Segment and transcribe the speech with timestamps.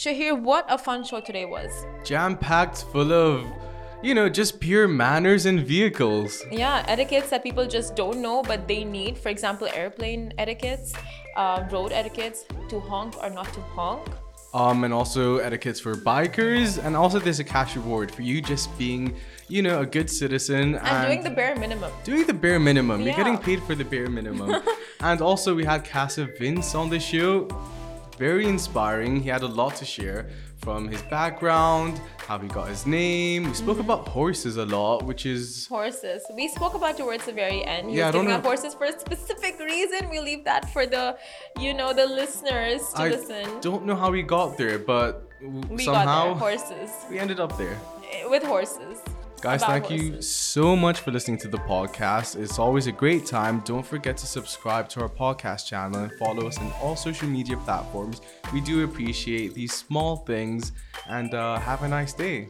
[0.00, 1.84] Shahir, what a fun show today was.
[2.04, 3.44] Jam packed full of,
[4.02, 6.42] you know, just pure manners and vehicles.
[6.50, 9.18] Yeah, etiquettes that people just don't know, but they need.
[9.18, 10.94] For example, airplane etiquettes,
[11.36, 14.08] uh, road etiquettes, to honk or not to honk.
[14.54, 18.66] Um, and also etiquettes for bikers, and also there's a cash reward for you just
[18.78, 19.14] being,
[19.48, 21.92] you know, a good citizen and, And doing the bare minimum.
[22.04, 23.02] doing the bare minimum.
[23.02, 23.08] Yeah.
[23.08, 24.62] You're getting paid for the bare minimum.
[25.00, 27.48] and also we had Casa Vince on the show.
[28.20, 29.12] Very inspiring.
[29.22, 33.44] He had a lot to share from his background, how he got his name.
[33.44, 33.64] We Mm-hmm.
[33.64, 36.20] spoke about horses a lot, which is Horses.
[36.40, 37.88] We spoke about towards the very end.
[37.88, 40.00] He Yeah, I was don't giving know- up horses for a specific reason.
[40.10, 41.16] We leave that for the,
[41.58, 43.46] you know, the listeners to I listen.
[43.62, 45.10] don't know how we got there, but
[45.70, 46.58] We somehow got there.
[46.58, 46.90] Horses.
[47.10, 47.76] we ended up there.
[48.12, 48.98] Eh, With horses.
[49.42, 52.36] Guys, thank you so much for listening to the podcast.
[52.38, 53.60] It's always a great time.
[53.64, 57.56] Don't forget to subscribe to our podcast channel and follow us on all social media
[57.56, 58.20] platforms.
[58.52, 60.72] We do appreciate these small things
[61.08, 62.48] and uh, have a nice day.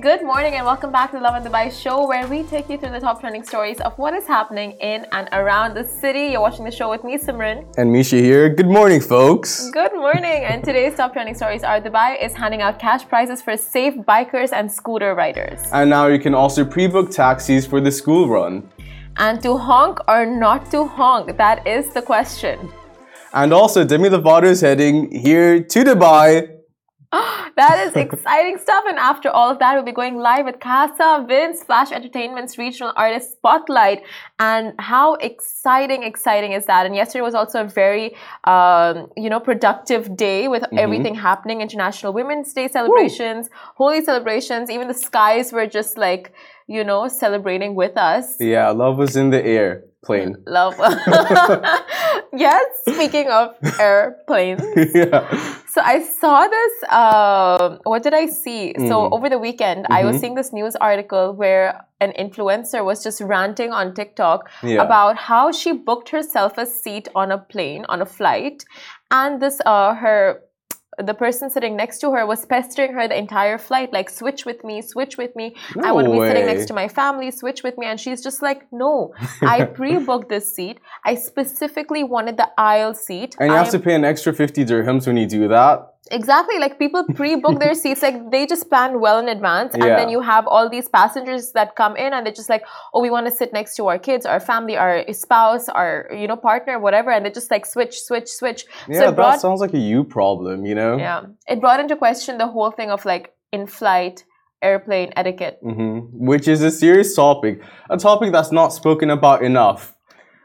[0.00, 2.90] Good morning and welcome back to the Lovin Dubai show where we take you through
[2.90, 6.26] the top trending stories of what is happening in and around the city.
[6.32, 7.64] You're watching the show with me, Simran.
[7.78, 8.48] And Misha here.
[8.48, 9.70] Good morning, folks.
[9.70, 10.44] Good morning.
[10.44, 14.52] And today's top trending stories are Dubai is handing out cash prizes for safe bikers
[14.52, 15.58] and scooter riders.
[15.72, 18.70] And now you can also pre book taxis for the school run.
[19.16, 22.70] And to honk or not to honk, that is the question.
[23.32, 26.57] And also, Demi Lovato is heading here to Dubai.
[27.56, 28.84] That is exciting stuff.
[28.88, 32.92] And after all of that, we'll be going live with Casa Vince, Flash Entertainment's regional
[32.96, 34.02] artist spotlight.
[34.38, 36.86] And how exciting, exciting is that?
[36.86, 41.60] And yesterday was also a very, um, you know, productive day with everything happening.
[41.60, 44.70] International Women's Day celebrations, Holi celebrations.
[44.70, 46.32] Even the skies were just like,
[46.68, 48.36] you know, celebrating with us.
[48.38, 50.36] Yeah, love was in the air plane.
[50.46, 50.74] Love.
[52.32, 54.62] yes, speaking of airplanes.
[54.94, 55.58] yeah.
[55.78, 56.72] So I saw this.
[56.90, 58.74] Uh, what did I see?
[58.90, 59.12] So Mm.
[59.12, 61.66] over the weekend, I was seeing this news article where
[62.00, 64.82] an influencer was just ranting on TikTok Yeah.
[64.82, 68.64] about how she booked herself a seat on a plane on a flight,
[69.12, 70.42] and this uh, her.
[70.98, 74.64] The person sitting next to her was pestering her the entire flight, like, switch with
[74.64, 75.54] me, switch with me.
[75.82, 77.86] I want to be sitting next to my family, switch with me.
[77.86, 80.80] And she's just like, no, I pre booked this seat.
[81.04, 83.36] I specifically wanted the aisle seat.
[83.38, 85.94] And you I have to pay an extra 50 dirhams when you do that.
[86.10, 86.58] Exactly.
[86.58, 89.96] Like people pre-book their seats, like they just plan well in advance, and Yeah.
[89.96, 92.64] then you have all these passengers that come in, and they're just like,
[92.94, 96.26] "Oh, we want to sit next to our kids, our family, our spouse, our you
[96.26, 98.66] know partner, whatever," and they just like switch, switch, switch.
[98.88, 100.96] Yeah, so that brought, sounds like a you problem, you know?
[100.98, 104.24] yeah, it brought into question the whole thing of like in-flight
[104.62, 105.58] airplane etiquette.
[105.62, 109.94] hmm Which is a serious topic, a topic that's not spoken about enough.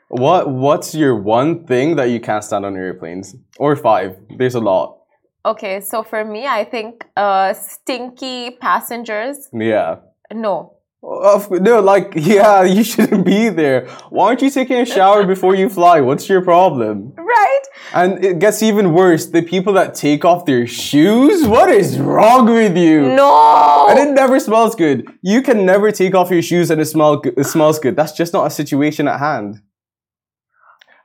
[0.09, 3.35] What What's your one thing that you can't stand on airplanes?
[3.57, 4.15] Or five?
[4.37, 4.99] There's a lot.
[5.45, 9.49] Okay, so for me, I think uh, stinky passengers.
[9.53, 9.97] Yeah.
[10.31, 13.87] No, Of, no, like, yeah, you shouldn't be there.
[14.09, 15.99] Why aren't you taking a shower before you fly?
[15.99, 17.13] What's your problem?
[17.17, 17.59] right?
[17.93, 19.25] And it gets even worse.
[19.27, 21.45] The people that take off their shoes?
[21.45, 23.13] What is wrong with you?
[23.15, 23.87] No.
[23.89, 25.05] And it never smells good.
[25.21, 27.95] You can never take off your shoes and it, smell, it smells good.
[27.95, 29.61] That's just not a situation at hand.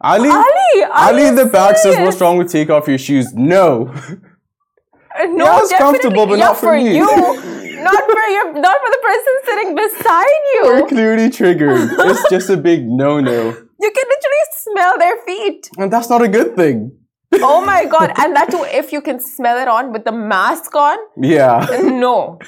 [0.00, 1.96] Ali, Ali, Ali in the back says.
[1.98, 3.34] What's wrong with take off your shoes?
[3.34, 3.92] No.
[5.26, 6.96] No, Yeah, it's comfortable, but not for me.
[6.96, 7.06] you.
[7.88, 10.60] not for your, not for the person sitting beside you.
[10.64, 10.86] We're you.
[10.86, 11.90] clearly triggered.
[12.10, 13.38] It's just a big no no.
[13.84, 15.70] You can literally smell their feet.
[15.78, 16.92] And that's not a good thing.
[17.34, 18.12] Oh my god!
[18.16, 20.98] And that too, if you can smell it on with the mask on.
[21.20, 21.66] Yeah.
[21.82, 22.38] No,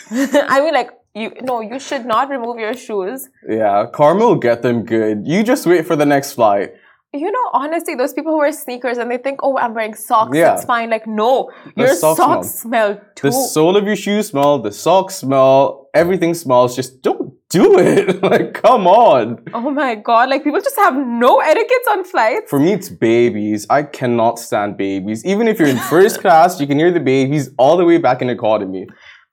[0.55, 1.33] I mean like you.
[1.43, 3.29] No, you should not remove your shoes.
[3.49, 3.87] Yeah.
[3.93, 5.27] Karma will get them good.
[5.27, 6.73] You just wait for the next flight.
[7.13, 10.37] You know, honestly, those people who wear sneakers and they think, "Oh, I'm wearing socks.
[10.37, 10.55] Yeah.
[10.55, 12.95] It's fine." Like, no, The your socks socks, smell.
[12.95, 13.29] smell too.
[13.29, 16.77] The sole of your shoe smell, the socks smell, everything smells.
[16.77, 18.23] Just don't do it.
[18.31, 19.43] like, come on.
[19.53, 20.29] oh my god!
[20.31, 22.49] Like people just have no etiquettes on flights.
[22.49, 23.67] For me, it's babies.
[23.69, 25.25] I cannot stand babies.
[25.25, 28.23] Even if you're in first class, you can hear the babies all the way back
[28.23, 28.87] in economy.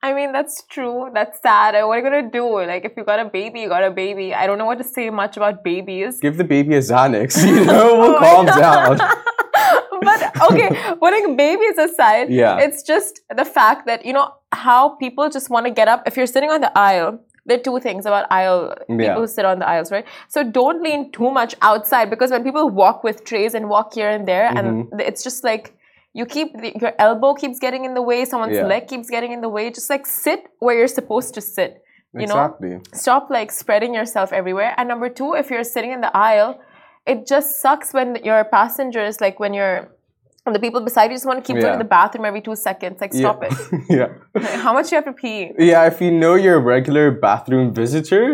[0.03, 1.09] I mean, that's true.
[1.13, 1.73] That's sad.
[1.85, 2.45] What are you gonna do?
[2.65, 4.33] Like, if you got a baby, you got a baby.
[4.33, 6.19] I don't know what to say much about babies.
[6.19, 8.97] Give the baby a Xanax, you know, we'll Oh, calm down.
[10.01, 12.57] but okay, putting babies aside, Yeah.
[12.59, 16.03] it's just the fact that you know how people just want to get up.
[16.05, 19.15] If you're sitting on the aisle, there are two things about aisle people Yeah.
[19.15, 20.05] who sit on the aisles, right?
[20.27, 24.09] So don't lean too much outside because when people walk with trays and walk here
[24.09, 24.99] and there, and Mm-hmm.
[24.99, 25.73] it's just like
[26.19, 28.74] you keep the, your elbow keeps getting in the way, someone's Yeah.
[28.74, 29.66] leg keeps getting in the way.
[29.80, 31.72] Just like sit where you're supposed to sit.
[32.22, 32.74] You know, exactly.
[33.04, 34.72] stop like spreading yourself everywhere.
[34.78, 36.52] And number two, if you're sitting in the aisle,
[37.12, 39.80] it just sucks when your passengers, like when you're
[40.46, 42.56] when the people beside you just want to keep going to the bathroom every two
[42.56, 42.96] seconds.
[43.02, 43.50] Like, stop yeah.
[43.52, 43.81] it.
[43.98, 44.08] yeah.
[44.34, 45.52] Like, How much do you have to pee?
[45.60, 48.25] Yeah, if you know you're a regular bathroom visitor,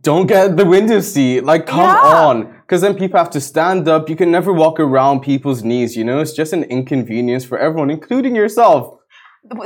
[0.00, 1.40] don't get the window seat.
[1.44, 2.26] Like, come Yeah.
[2.26, 2.61] on.
[2.72, 4.08] Because then people have to stand up.
[4.08, 6.20] You can never walk around people's knees, you know?
[6.20, 8.98] It's just an inconvenience for everyone, including yourself.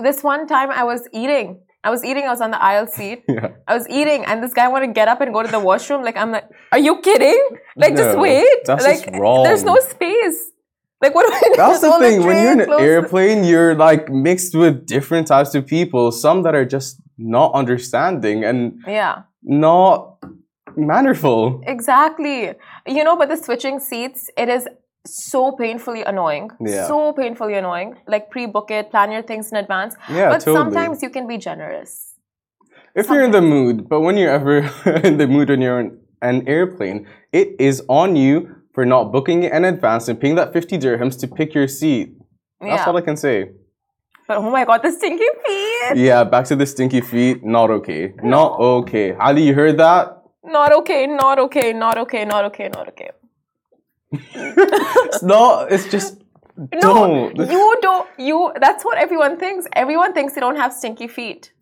[0.03, 1.61] This one time I was eating.
[1.85, 3.23] I was eating, I was on the aisle seat.
[3.29, 3.51] Yeah.
[3.69, 6.03] I was eating, and this guy wanted to get up and go to the washroom.
[6.03, 7.41] Like, I'm like, are you kidding?
[7.77, 8.49] Like, just wait.
[8.65, 9.45] that's like, just wrong.
[9.45, 10.51] there's no space.
[11.01, 11.55] Like, what do I do?
[11.59, 12.27] That's the thing.
[12.27, 16.11] When you're in an airplane, you're like mixed with different types of people.
[16.11, 20.19] Some that are just not understanding and Yeah, not
[20.77, 21.63] mannerful.
[21.67, 22.53] exactly.
[22.87, 24.69] You know, but the switching seats, it is
[25.07, 26.51] so painfully annoying.
[26.61, 26.87] Yeah.
[26.87, 27.97] So painfully annoying.
[28.07, 29.95] Like, pre book it, plan your things in advance.
[30.09, 30.57] Yeah, but totally.
[30.57, 32.15] sometimes you can be generous.
[32.95, 34.59] If you're in the mood, but when you're ever
[35.05, 39.43] in the mood when you're on an airplane, it is on you for not booking
[39.43, 42.15] it in advance and paying that 50 dirhams to pick your seat.
[42.61, 42.85] That's yeah.
[42.87, 43.51] all I can say.
[44.27, 45.97] But oh my god, the stinky feet.
[45.97, 47.45] Yeah, back to the stinky feet.
[47.45, 48.13] Not okay.
[48.23, 49.15] Not okay.
[49.15, 50.16] Ali, you heard that?
[50.47, 53.11] Not okay, not okay, not okay, not okay, not okay.
[54.13, 55.73] It's not.
[55.73, 56.23] It's just.
[56.57, 57.51] No, don't.
[57.51, 58.09] you don't.
[58.19, 58.53] You.
[58.61, 59.67] That's what everyone thinks.
[59.75, 61.53] Everyone thinks they don't have stinky feet.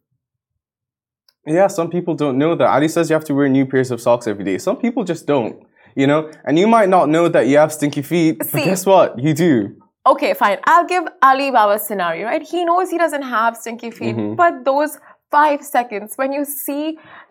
[1.47, 2.69] Yeah, some people don't know that.
[2.69, 4.59] Ali says you have to wear new pairs of socks every day.
[4.59, 5.57] Some people just don't.
[5.97, 9.19] You know, and you might not know that you have stinky feet, but guess what?
[9.19, 9.77] You do.
[10.07, 10.59] Okay, fine.
[10.65, 12.43] I'll give Ali Baba's scenario, right?
[12.43, 14.37] He knows he doesn't have stinky feet, Mhm.
[14.37, 14.99] but those
[15.35, 16.83] five seconds when you see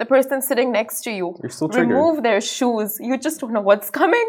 [0.02, 1.28] the person sitting next to you
[1.82, 4.28] remove their shoes, you just don't know what's coming,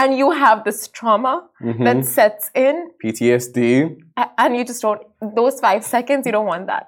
[0.00, 1.84] and you have this trauma Mhm.
[1.88, 3.62] that sets in, PTSD.
[4.42, 5.02] and you just don't.
[5.40, 6.84] Those five seconds, you don't want that.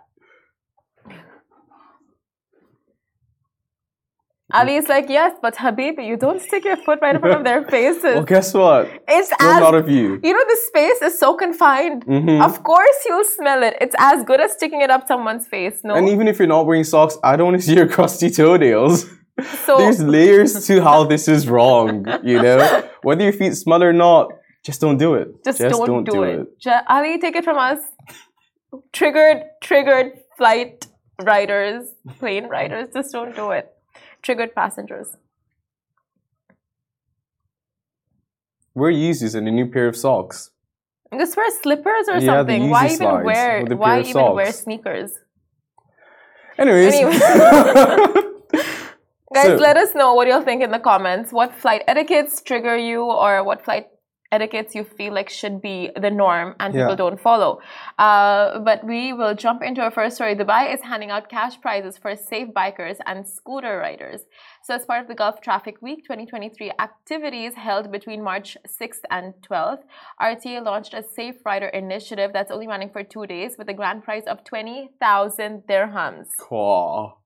[4.58, 7.44] Ali is like, yes, but Habibi, you don't stick your foot right in front of
[7.44, 8.02] their faces.
[8.02, 8.88] Well, guess what?
[9.08, 10.20] It's as not of you.
[10.22, 12.04] you know, the space is so confined.
[12.06, 12.42] Mhm.
[12.48, 13.74] Of course, you'll smell it.
[13.80, 15.80] It's as good as sticking it up someone's face.
[15.84, 18.30] No, And even if you're not wearing socks, I don't want to see your crusty
[18.30, 19.06] toenails.
[19.66, 22.60] so There's layers to how this is wrong, you know?
[23.02, 24.32] Whether your feet smell or not,
[24.64, 25.28] just don't do it.
[25.44, 26.48] just, don't, do, it.
[26.64, 27.78] Ja- Ali, take it from us.
[28.92, 30.86] Triggered, triggered flight
[31.22, 31.88] riders,
[32.18, 33.72] plane riders, just don't do it.
[34.26, 35.16] Triggered passengers.
[38.74, 40.50] Wear Yeezys and a new pair of socks.
[41.16, 42.68] Just wear slippers or Yeah, something.
[42.68, 43.64] Why even wear?
[43.66, 45.12] Why even wear sneakers?
[46.58, 46.92] Anyways.
[46.92, 47.12] Anyway.
[49.32, 51.32] Guys, So- let us know what you'll think in the comments.
[51.32, 53.86] What flight etiquettes trigger you, or what flight
[54.32, 57.60] etiquettes you feel like should be the norm and people don't follow.
[57.98, 60.34] Uh, but we will jump into our first story.
[60.34, 64.22] Dubai is handing out cash prizes for safe bikers and scooter riders.
[64.62, 69.34] So, as part of the Gulf Traffic Week 2023 activities held between March 6th and
[69.48, 69.82] 12th,
[70.20, 74.02] RTA launched a Safe Rider initiative that's only running for two days with a grand
[74.02, 76.26] prize of 20,000 dirhams.
[76.38, 77.18] Cool.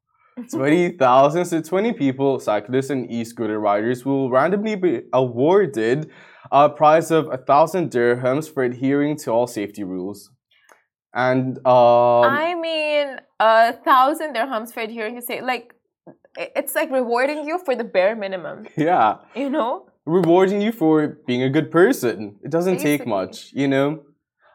[0.51, 6.11] 20,000 to 20 people, cyclists and e-scooter riders will randomly be awarded
[6.53, 10.31] a prize of 1,000 dirhams for adhering to all safety rules.
[11.15, 15.75] And um, I mean, a thousand dirhams for adhering to say, like,
[16.37, 19.87] it's like rewarding you for the bare minimum, yeah, you know?
[20.07, 22.37] rewarding you for being a good person.
[22.43, 24.03] It doesn't take much, you know?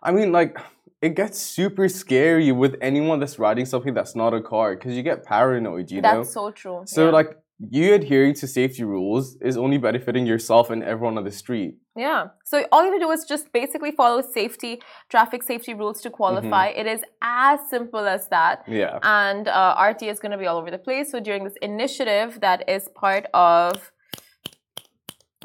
[0.04, 0.58] I mean, like,
[1.06, 5.04] it gets super scary with anyone that's riding something that's not a car because you
[5.04, 6.18] get paranoid, you know?
[6.18, 6.82] That's so true.
[6.86, 7.12] So, yeah.
[7.12, 7.38] like,
[7.70, 11.76] you adhering to safety rules is only benefiting yourself and everyone on the street.
[11.96, 12.28] yeah.
[12.44, 16.10] So all you have to do is just basically follow safety, traffic safety rules to
[16.10, 16.66] qualify.
[16.70, 16.82] Mm-hmm.
[16.82, 18.64] It is as simple as that.
[18.68, 19.00] Yeah.
[19.04, 21.12] And uh, RT is going to be all over the place.
[21.12, 23.92] So during this initiative that is part of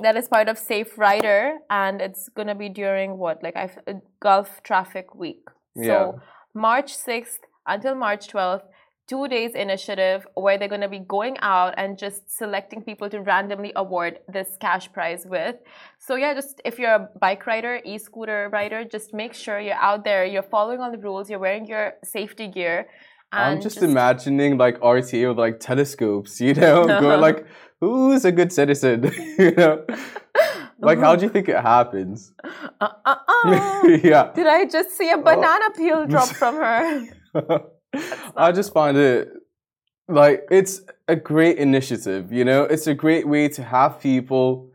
[0.02, 3.78] that is part of Safe Rider, and it's going to be during what like I've,
[3.86, 5.42] uh, Gulf Traffic Week.
[5.74, 5.86] Yeah.
[5.86, 6.20] So
[6.54, 8.64] March sixth until March twelfth.
[9.08, 13.20] Two days initiative where they're going to be going out and just selecting people to
[13.20, 15.56] randomly award this cash prize with.
[15.98, 20.04] So yeah, just if you're a bike rider, e-scooter rider, just make sure you're out
[20.04, 22.86] there, you're following all the rules, you're wearing your safety gear.
[23.32, 27.46] I'm and just, imagining like RTA with like telescopes, you know, going like,
[27.80, 29.10] who's a good citizen?
[29.38, 29.84] you know?
[30.82, 32.32] Like, how do you think it happens?
[32.80, 33.82] Uh, uh, uh.
[34.02, 34.32] yeah.
[34.34, 37.06] Did I just see a banana peel drop from her?
[38.34, 39.28] I just find it
[40.08, 42.62] like it's a great initiative, you know?
[42.62, 44.69] It's a great way to have people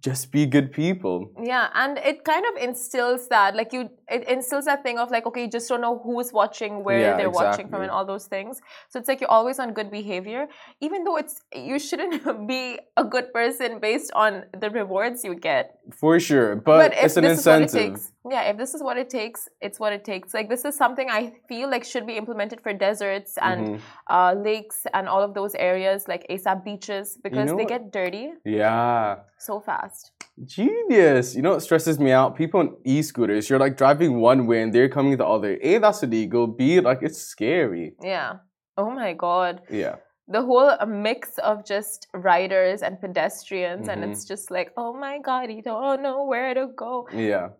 [0.00, 1.30] just be good people.
[1.42, 5.26] Yeah, and it kind of instills that, like you, it instills that thing of like,
[5.26, 8.26] okay, you just don't know who's watching, where Yeah, they're watching from, and all those
[8.26, 8.60] things.
[8.88, 10.48] So it's like you're always on good behavior,
[10.80, 15.78] even though it's you shouldn't be a good person based on the rewards you get.
[15.92, 16.56] For sure.
[16.56, 18.00] But, if it's an incentive.
[18.30, 20.34] Yeah, if this is what it takes, it's what it takes.
[20.34, 23.80] Like this is something I feel like should be implemented for deserts and Mhm.
[24.10, 27.68] uh, lakes and all of those areas, like ASAP beaches, because know they what?
[27.74, 29.16] get dirty Yeah.
[29.38, 30.12] so fast.
[30.44, 31.34] Genius.
[31.36, 32.36] You know what stresses me out?
[32.36, 35.58] People on e scooters, you're like driving one way and they're coming the other.
[35.62, 36.46] A, that's illegal.
[36.46, 37.94] B, like it's scary.
[38.02, 38.30] Yeah.
[38.76, 39.62] Oh my god.
[39.70, 39.96] Yeah.
[40.28, 44.10] the whole uh, mix of just riders and pedestrians and Mhm.
[44.10, 47.50] it's just like oh my god you don't know where to go Yeah.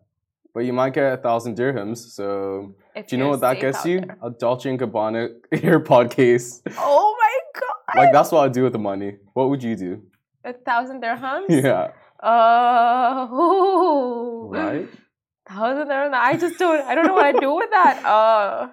[0.56, 1.98] But you might get a thousand dirhams.
[1.98, 4.00] So if do you know what that gets you?
[4.00, 4.16] there.
[4.22, 6.62] A Dolce and Gabbana AirPod case.
[6.78, 9.18] oh my god Like that's what I do with the money.
[9.34, 10.02] What would you do?
[10.44, 11.88] a thousand dirhams Yeah.
[12.22, 14.48] uh ooh.
[14.48, 14.88] Right?
[15.48, 18.68] thousand dirhams i just don't i don't know what i do with that uh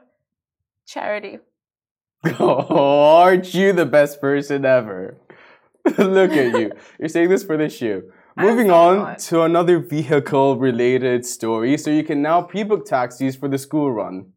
[0.87, 1.39] charity
[2.39, 5.17] Oh, aren't you the best person ever?
[5.97, 6.71] Look at you.
[6.97, 8.03] You're saying this for the show.
[8.35, 9.19] Moving on not.
[9.19, 11.77] to another vehicle related story.
[11.77, 14.33] So you can now pre book taxis for the school run.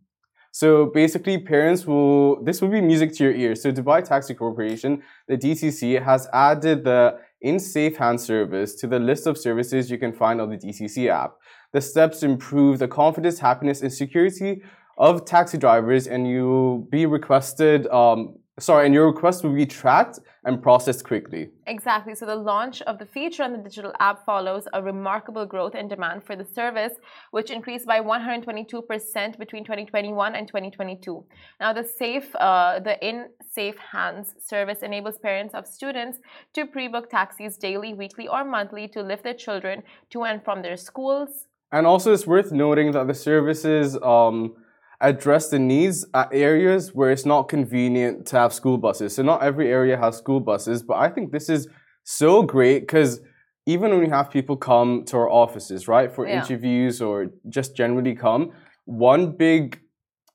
[0.53, 3.63] So basically, parents will, this will be music to your ears.
[3.63, 8.99] So Dubai Taxi Corporation, the DTC, has added the in safe hand service to the
[8.99, 11.35] list of services you can find on the DTC app.
[11.73, 14.63] The steps improve the confidence, happiness, and security
[14.97, 20.19] of taxi drivers, and you'll be requested, um, sorry, and your request will be tracked
[20.45, 21.51] and processed quickly.
[21.67, 22.15] Exactly.
[22.15, 25.89] So the launch of the feature on the digital app follows a remarkable growth in
[25.89, 26.95] demand for the service,
[27.33, 31.25] which increased by 122% between 2021 and 2022.
[31.61, 36.19] Now, the safe, uh, the in safe hands service enables parents of students
[36.55, 40.77] to pre-book taxis daily, weekly, or monthly to lift their children to and from their
[40.77, 41.47] schools.
[41.73, 44.55] And also, it's worth noting that the services um,
[45.01, 49.15] address the needs at areas where it's not convenient to have school buses.
[49.15, 51.69] So, not every area has school buses, but I think this is
[52.05, 53.21] so great because
[53.67, 56.41] even when we have people come to our offices, right, for Yeah.
[56.41, 58.53] interviews or just generally come,
[58.85, 59.81] one big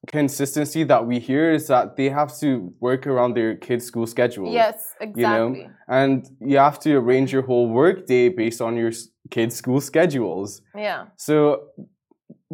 [0.07, 4.51] consistency that we hear is that they have to work around their kids' school schedule.
[4.51, 5.69] Yes, You know, exactly.
[5.87, 8.91] and you have to arrange your whole work day based on your
[9.29, 10.61] kids' school schedules.
[10.75, 11.05] Yeah.
[11.17, 11.67] So,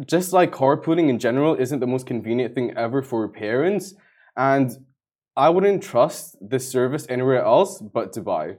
[0.06, 3.94] just like carpooling in general isn't the most convenient thing ever for parents,
[4.36, 4.70] and
[5.36, 8.56] I wouldn't trust this service anywhere else but Dubai.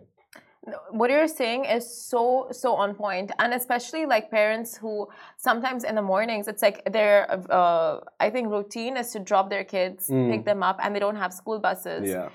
[0.91, 5.95] what you're saying is so so on point and especially like parents who sometimes in
[5.95, 7.15] the mornings it's like their
[7.59, 10.29] uh, i think routine is to drop their kids Mm.
[10.31, 12.29] pick them up and they don't have school buses Yeah,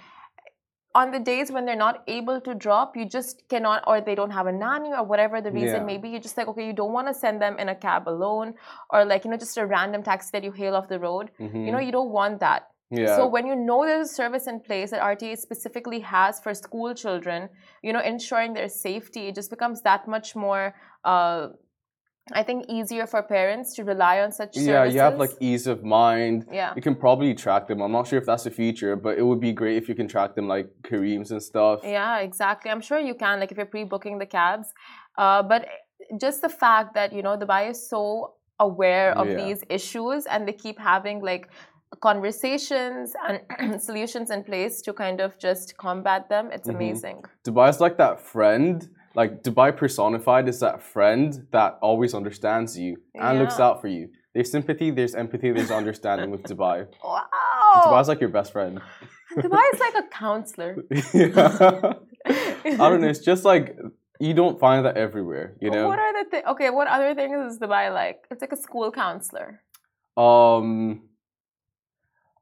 [0.95, 4.31] on the days when they're not able to drop you just cannot or they don't
[4.31, 5.87] have a nanny or whatever the reason Yeah.
[5.93, 8.09] may be you just like okay you don't want to send them in a cab
[8.09, 8.55] alone
[8.91, 11.67] or like you know just a random taxi that you hail off the road Mhm.
[11.67, 14.61] you know you don't want that yeah, so when you know there's a service in
[14.61, 17.49] place that RTA specifically has for school children,
[17.83, 21.49] you know, ensuring their safety, it just becomes that much more, uh,
[22.33, 24.67] I think, easier for parents to rely on such services.
[24.67, 24.85] yeah.
[24.85, 26.47] You have like ease of mind.
[26.51, 27.83] yeah, You can probably track them.
[27.83, 30.09] I'm not sure if that's a feature, but it would be great if you can
[30.09, 31.81] track them like Careem's and stuff.
[31.85, 32.71] yeah, exactly.
[32.71, 34.69] I'm sure you can, like if you're pre-booking the cabs,
[35.19, 35.67] uh, but
[36.19, 39.37] just the fact that you know Dubai is so aware of Yeah.
[39.37, 41.49] these issues and they keep having like
[42.01, 46.75] conversations and solutions in place to kind of just combat them it's Mhm.
[46.77, 52.79] amazing Dubai is like that friend, like Dubai personified is that friend that always understands
[52.79, 54.09] you and looks out for you.
[54.35, 56.89] There's sympathy, there's empathy, there's understanding with Dubai.
[57.05, 57.23] Wow.
[57.85, 58.81] Dubai's like your best friend.
[59.37, 60.77] Dubai is like a counselor.
[61.15, 61.93] yeah.
[62.81, 63.09] I don't know.
[63.15, 63.77] It's just like
[64.21, 65.57] you don't find that everywhere.
[65.61, 65.87] You know.
[65.89, 66.71] What are the thi- okay?
[66.71, 68.19] What other things is Dubai like?
[68.31, 69.61] It's like a school counselor.
[70.17, 71.03] Um,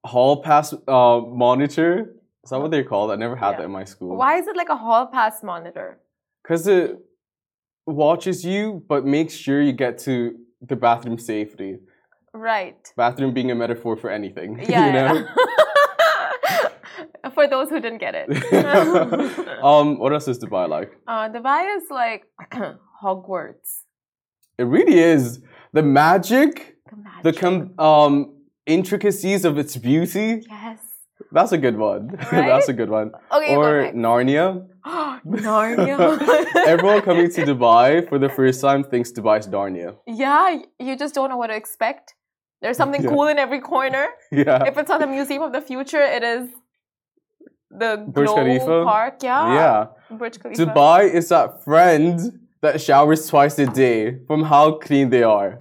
[0.04, 2.14] hall pass uh monitor.
[2.44, 3.10] Is that what they're called?
[3.10, 3.56] I never had Yeah.
[3.58, 4.16] that in my school.
[4.16, 5.98] Why is it like a hall pass monitor?
[6.42, 6.96] Because it
[7.86, 11.78] watches you, but makes sure you get to the bathroom safely.
[12.34, 12.82] Right.
[12.96, 14.58] Bathroom being a metaphor for anything.
[14.68, 14.86] Yeah.
[14.86, 15.14] you know.
[15.14, 16.68] yeah.
[17.34, 18.28] For those who didn't get it.
[19.64, 20.90] um, what else is Dubai like?
[21.06, 22.24] uh, Dubai is like
[23.02, 23.70] Hogwarts.
[24.58, 25.40] It really is
[25.72, 27.22] the magic, The magic.
[27.22, 28.34] the com- um
[28.66, 30.42] intricacies of its beauty.
[30.48, 30.81] yes.
[31.30, 32.02] That's a good one.
[32.32, 32.48] Right?
[32.48, 33.12] That's a good one.
[33.32, 33.54] Okay.
[33.56, 33.92] or.
[33.92, 34.66] Narnia.
[35.26, 35.96] Narnia.
[36.66, 39.96] Everyone coming to Dubai for the first time thinks Dubai is Narnia.
[40.06, 42.14] yeah, you just don't know what to expect.
[42.62, 43.10] There's something Yeah.
[43.10, 44.06] cool in every corner.
[44.30, 44.64] Yeah.
[44.70, 46.48] if it's not the Museum of the Future, it is
[47.70, 48.84] the Burj Khalifa?
[48.84, 49.14] Park.
[49.22, 49.54] Yeah.
[49.54, 49.86] yeah.
[50.18, 50.66] Burj Khalifa.
[50.66, 52.20] Dubai is that friend
[52.60, 55.58] that showers twice a day from how clean they are.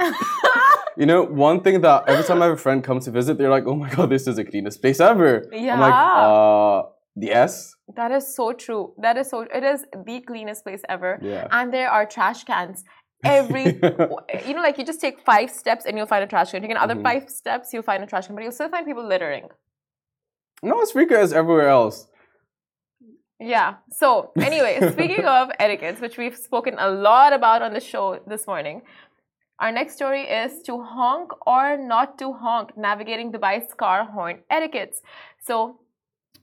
[1.01, 3.50] You know, one thing that every time I have a friend come to visit, they're
[3.58, 6.25] like, "Oh my god, this is the cleanest place ever." I'm like, Yeah.
[6.25, 6.79] uh,
[7.31, 7.51] yes,
[8.00, 8.84] That is so true.
[9.05, 9.38] That is so.
[9.60, 9.79] It is
[10.10, 11.12] the cleanest place ever.
[11.31, 11.48] yeah.
[11.58, 12.77] And there are trash cans
[13.38, 13.65] every.
[14.48, 16.62] you know, like you just take five steps and you'll find a trash can.
[16.62, 17.03] Take another Mhm.
[17.10, 19.46] five steps, you'll find a trash can, but you'll still find people littering.
[20.70, 21.98] No, it's Rica as everywhere else.
[23.39, 23.70] Yeah.
[24.01, 28.46] So, anyway, speaking of etiquettes, which we've spoken a lot about on the show this
[28.51, 28.84] morning,
[29.62, 35.01] our next story is to honk or not to honk, navigating Dubai's car horn etiquettes.
[35.39, 35.80] So,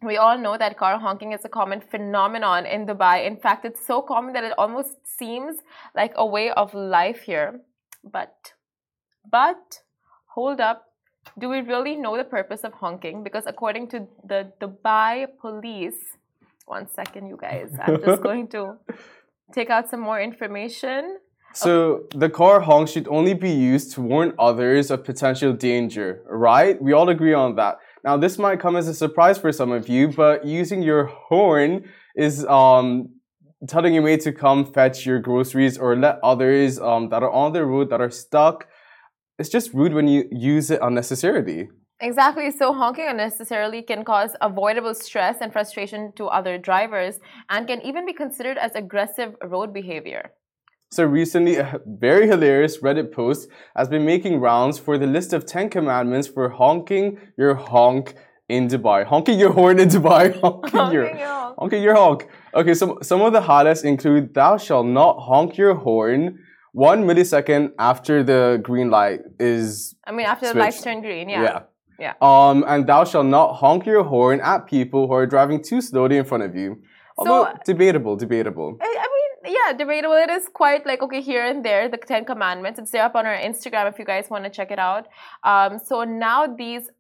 [0.00, 3.26] we all know that car honking is a common phenomenon in Dubai.
[3.26, 5.56] In fact, it's so common that it almost seems
[5.96, 7.60] like a way of life here.
[8.04, 8.52] But,
[9.28, 9.80] but,
[10.26, 10.84] hold up.
[11.37, 13.25] Do we really know the purpose of honking?
[13.25, 15.98] Because according to the Dubai police,
[16.66, 17.76] one second, you guys.
[17.82, 18.78] I'm just going to
[19.52, 21.18] take out some more information.
[21.58, 26.80] So the car honk should only be used to warn others of potential danger, right?
[26.80, 27.78] We all agree on that.
[28.04, 31.84] Now this might come as a surprise for some of you, but using your horn
[32.14, 33.08] is um
[33.66, 37.52] telling your mate to come fetch your groceries or let others um that are on
[37.52, 38.68] the road that are stuck.
[39.40, 41.68] It's just rude when you use it unnecessarily.
[42.00, 42.52] Exactly.
[42.52, 47.18] So, honking unnecessarily can cause avoidable stress and frustration to other drivers
[47.50, 50.30] and can even be considered as aggressive road behavior.
[50.90, 55.45] So recently, a very hilarious Reddit post has been making rounds for the list of
[55.45, 58.14] 10 commandments for honking your honk
[58.49, 59.04] in Dubai.
[59.04, 60.40] Honking your horn in Dubai.
[60.40, 61.57] Honking your, Honking your honk.
[61.59, 62.28] honking your honk.
[62.54, 66.38] Okay, so some of the highlights include thou shalt not honk your horn
[66.73, 70.85] one millisecond after the green light is I mean, after the lights Switched.
[70.85, 71.42] turn green, yeah.
[71.42, 71.61] yeah.
[71.99, 72.14] Yeah.
[72.23, 76.16] Um, and thou shalt not honk your horn at people who are driving too slowly
[76.16, 76.80] in front of you.
[77.18, 78.78] Although debatable, debatable.
[78.80, 79.07] I, I
[79.45, 80.14] yeah, debatable.
[80.14, 81.88] It is quite like okay here and there.
[81.88, 82.78] The Ten Commandments.
[82.78, 85.07] It's there up on our Instagram if you guys want to check it out.
[85.45, 86.90] Um, so now these,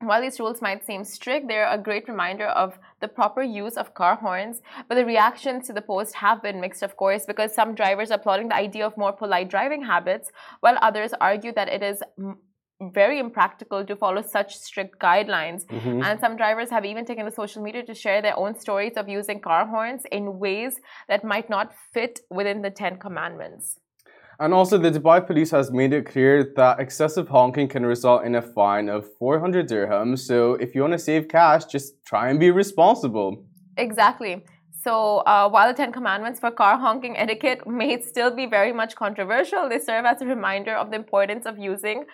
[0.00, 3.94] while these rules might seem strict, they're a great reminder of the proper use of
[3.94, 4.60] car horns.
[4.88, 8.14] But the reactions to the post have been mixed, of course, because some drivers are
[8.14, 12.02] applauding the idea of more polite driving habits, while others argue that it is.
[12.80, 15.64] Very impractical to follow such strict guidelines.
[15.66, 16.04] Mhm.
[16.04, 19.08] And some drivers have even taken to social media to share their own stories of
[19.08, 23.80] using car horns in ways that might not fit within the Ten Commandments.
[24.38, 28.34] And also, the Dubai police has made it clear that excessive honking can result in
[28.34, 30.18] a fine of 400 dirhams.
[30.18, 33.42] So, if you want to save cash, just try and be responsible.
[33.78, 34.44] Exactly.
[34.86, 38.94] So uh, while the Ten Commandments for car honking etiquette may still be very much
[38.94, 42.04] controversial, they serve as a reminder of the importance of using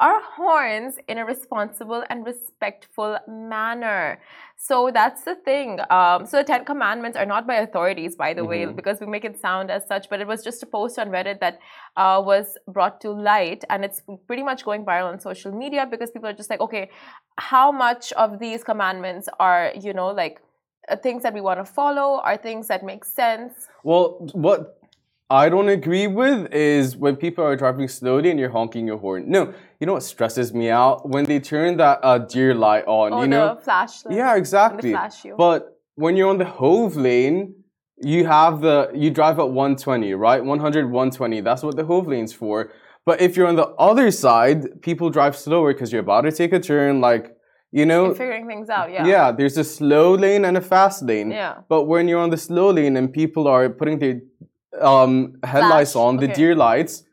[0.00, 4.18] our horns in a responsible and respectful manner.
[4.56, 5.78] So that's the thing.
[5.90, 8.76] Um, so the Ten Commandments are not by authorities, by the way, Mhm.
[8.76, 11.40] because we make it sound as such, but it was just a post on Reddit
[11.40, 11.58] that
[11.96, 16.10] uh, was brought to light, and it's pretty much going viral on social media because
[16.10, 16.88] people are just like, okay,
[17.36, 20.40] how much of these commandments are, you know, like
[20.88, 23.68] uh, things that we want to follow, are things that make sense.
[23.84, 24.79] Well, what
[25.30, 29.30] I don't agree with is when people are driving slowly and you're honking your horn.
[29.30, 31.08] No, you know what stresses me out?
[31.08, 33.56] When they turn that uh, deer light on, or you know?
[33.62, 34.16] flashlight.
[34.16, 34.90] Yeah, exactly.
[34.90, 35.36] flash you.
[35.38, 37.54] But when you're on the Hove lane,
[38.02, 40.44] you have the you drive at 120, right?
[40.44, 41.40] 100, 120.
[41.42, 42.72] That's what the Hove lane's for.
[43.06, 46.52] But if you're on the other side, people drive slower because you're about to take
[46.52, 47.00] a turn.
[47.00, 47.36] Like,
[47.70, 49.06] you know, You're figuring things out, yeah.
[49.06, 51.30] yeah, there's a slow lane and a fast lane.
[51.30, 51.58] Yeah.
[51.68, 54.20] But when you're on the slow lane and people are putting their
[54.80, 56.34] um, headlights Flash, on, the okay.
[56.34, 57.04] deer lights,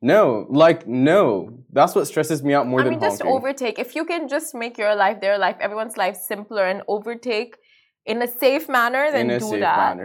[0.00, 3.78] no, like no, that's what stresses me out more I than mean, just overtake.
[3.78, 7.56] If you can just make your life, their life, everyone's life simpler and overtake
[8.04, 9.96] in a safe manner, then do that.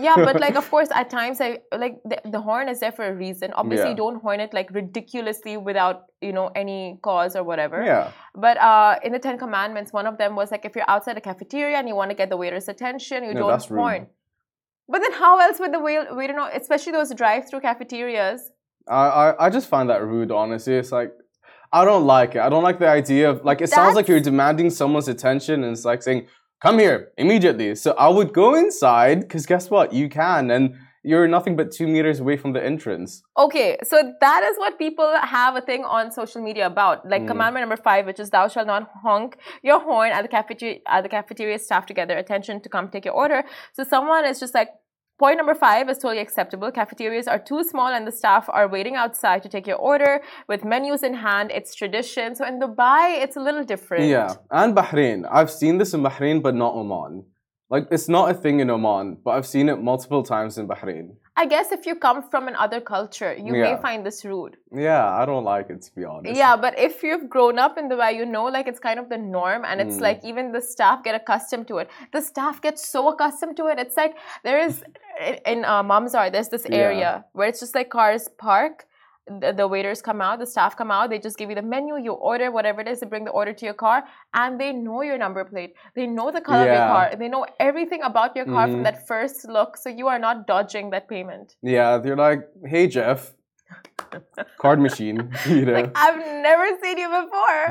[0.00, 3.06] yeah, but like, of course, at times, I like the, the horn is there for
[3.06, 3.52] a reason.
[3.52, 3.94] Obviously, Yeah.
[3.94, 7.84] don't horn it like ridiculously without you know any cause or whatever.
[7.84, 8.10] yeah.
[8.34, 11.20] But uh, in the Ten Commandments, one of them was like if you're outside a
[11.20, 14.08] cafeteria and you want to get the waiter's attention, you No, don't that's rude.
[14.88, 16.48] But then, how else would the wai- waiter know?
[16.52, 18.40] Especially those drive-through cafeterias.
[18.88, 20.74] I, I I just find that rude, honestly.
[20.74, 21.12] It's like
[21.72, 22.40] I don't like it.
[22.40, 25.72] I don't like the idea of like it sounds like you're demanding someone's attention and
[25.72, 26.26] it's like saying,
[26.60, 27.74] Come here immediately.
[27.74, 29.92] So I would go inside because guess what?
[29.92, 33.22] You can and you're nothing but two meters away from the entrance.
[33.36, 36.96] Okay, so that is what people have a thing on social media about.
[37.12, 37.28] Like Mm.
[37.32, 41.02] commandment number five, which is thou shalt not honk your horn at the cafeteria at
[41.02, 43.44] the cafeteria staff to get their attention to come take your order.
[43.72, 44.70] So someone is just like
[45.18, 46.70] point number five is totally acceptable.
[46.72, 50.64] Cafeterias are too small and the staff are waiting outside to take your order with
[50.64, 51.50] menus in hand.
[51.58, 52.34] It's tradition.
[52.34, 54.04] So in Dubai, it's a little different.
[54.04, 54.34] Yeah.
[54.50, 55.18] And Bahrain.
[55.30, 57.24] I've seen this in Bahrain, but not Oman.
[57.72, 61.14] Like it's not a thing in Oman, but I've seen it multiple times in Bahrain.
[61.42, 64.58] I guess if you come from another culture, you may find this rude.
[64.70, 66.36] Yeah, I don't like it to be honest.
[66.36, 69.08] Yeah, but if you've grown up in the way you know, like it's kind of
[69.08, 70.06] the norm, and it's Mm.
[70.08, 71.88] like even the staff get accustomed to it.
[72.12, 73.78] The staff gets so accustomed to it.
[73.78, 74.84] It's like there is
[75.52, 76.84] in uh, Mamzar, there's this Yeah.
[76.86, 78.86] area where it's just like cars park.
[79.28, 81.96] The, the waiters come out, the staff come out, they just give you the menu,
[81.96, 84.02] you order whatever it is, they bring the order to your car,
[84.34, 85.74] and they know your number plate.
[85.94, 86.88] They know the color of your Yeah.
[86.88, 87.16] car.
[87.16, 88.84] They know everything about your car from Mhm.
[88.84, 91.54] that first look, so you are not dodging that payment.
[91.62, 93.32] Yeah, they're like, hey Jeff,
[94.58, 95.72] card machine, you know.
[95.72, 97.62] Like, I've never seen you before.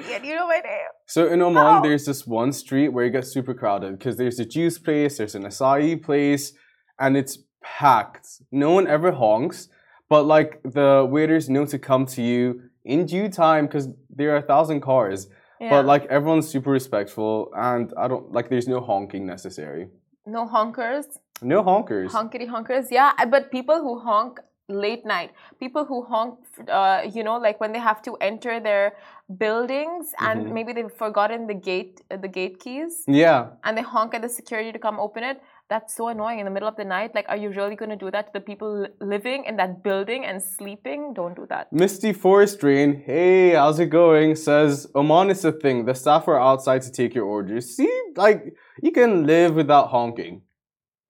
[0.10, 0.22] Yeah.
[0.22, 0.88] You know my name.
[1.06, 1.80] So in Oman, Oh.
[1.82, 5.34] there's this one street where it gets super crowded because there's a juice place, there's
[5.34, 6.54] an acai place,
[6.98, 8.26] and it's packed.
[8.50, 9.68] No one ever honks,
[10.12, 12.42] but like the waiters know to come to you
[12.94, 13.86] in due time because
[14.18, 15.20] there are a thousand cars.
[15.58, 15.70] Yeah.
[15.72, 17.34] But like everyone's super respectful,
[17.70, 18.46] and I don't like.
[18.52, 19.84] There's no honking necessary.
[20.38, 21.06] no honkers,
[21.54, 22.10] No honkers.
[22.18, 22.86] honkity honkers.
[22.98, 24.32] Yeah, but people who honk
[24.86, 25.30] late night,
[25.64, 26.32] people who honk,
[26.78, 28.86] uh, you know, like when they have to enter their
[29.44, 30.52] buildings and Mhm.
[30.56, 34.32] maybe they've forgotten the gate, uh, the gate keys, yeah, and they honk at the
[34.40, 35.36] security to come open it.
[35.72, 37.10] That's so annoying in the middle of the night.
[37.18, 40.20] Like, are you really going to do that to the people living in that building
[40.28, 41.00] and sleeping?
[41.18, 41.72] Don't do that.
[41.72, 44.36] Misty Forest Rain, hey, how's it going?
[44.36, 45.76] Says Oman is a thing.
[45.90, 47.64] The staff are outside to take your orders.
[47.76, 48.40] See, like
[48.86, 50.42] you can live without honking.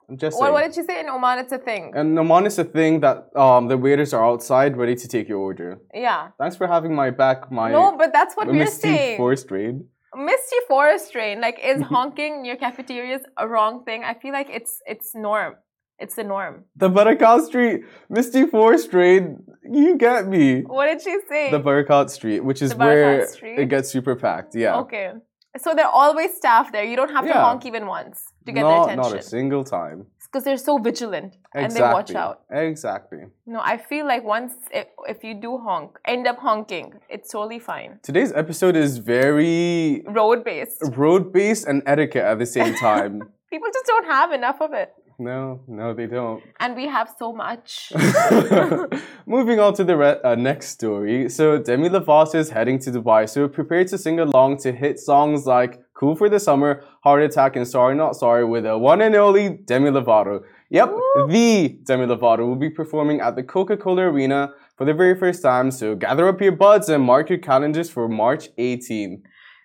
[0.08, 0.52] I'm just What, saying.
[0.54, 1.38] what did you say in Oman?
[1.42, 1.84] It's a thing.
[1.98, 5.40] and Oman is a thing that um the waiters are outside ready to take your
[5.48, 5.70] order.
[6.06, 6.20] yeah.
[6.40, 7.38] Thanks for having my back.
[7.60, 9.16] My No, but that's what we're Misty saying.
[9.22, 9.76] Forest Rain.
[10.14, 11.94] Misty Forest Rain, like, is mm-hmm.
[11.94, 14.04] honking near cafeterias a wrong thing?
[14.04, 15.54] I feel like it's it's norm.
[15.98, 16.64] It's the norm.
[16.76, 19.44] The Barakat Street, Misty Forest Rain.
[19.62, 20.62] You get me.
[20.62, 21.50] What did she say?
[21.50, 23.58] The Barakat Street, which is where Street?
[23.58, 24.54] it gets super packed.
[24.54, 24.80] Yeah.
[24.80, 25.12] Okay.
[25.58, 26.84] So they're always staffed there.
[26.84, 29.12] You don't have to honk even once to get not, their attention.
[29.12, 30.06] not a single time.
[30.32, 32.40] Because they're so vigilant and they watch out.
[32.50, 33.24] Exactly.
[33.44, 37.58] No, I feel like once if, if you do honk, end up honking, it's totally
[37.58, 38.00] fine.
[38.02, 40.82] Today's episode is very Road based.
[40.96, 43.22] road based and etiquette at the same time.
[43.50, 44.94] People just don't have enough of it.
[45.18, 46.42] no, no, they don't.
[46.60, 47.92] And we have so much.
[49.26, 51.28] Moving on to the re- uh, next story.
[51.28, 55.46] So Demi Lovato is heading to Dubai, so prepare to sing along to hit songs
[55.46, 59.14] like "Cool for the Summer," "Heart Attack," and "Sorry Not Sorry" with the one and
[59.14, 60.42] only Demi Lovato.
[60.68, 61.28] Yep, Woo.
[61.28, 65.70] the Demi Lovato will be performing at the Coca-Cola Arena for the very first time.
[65.70, 69.22] So gather up your buds and mark your calendars for March 18.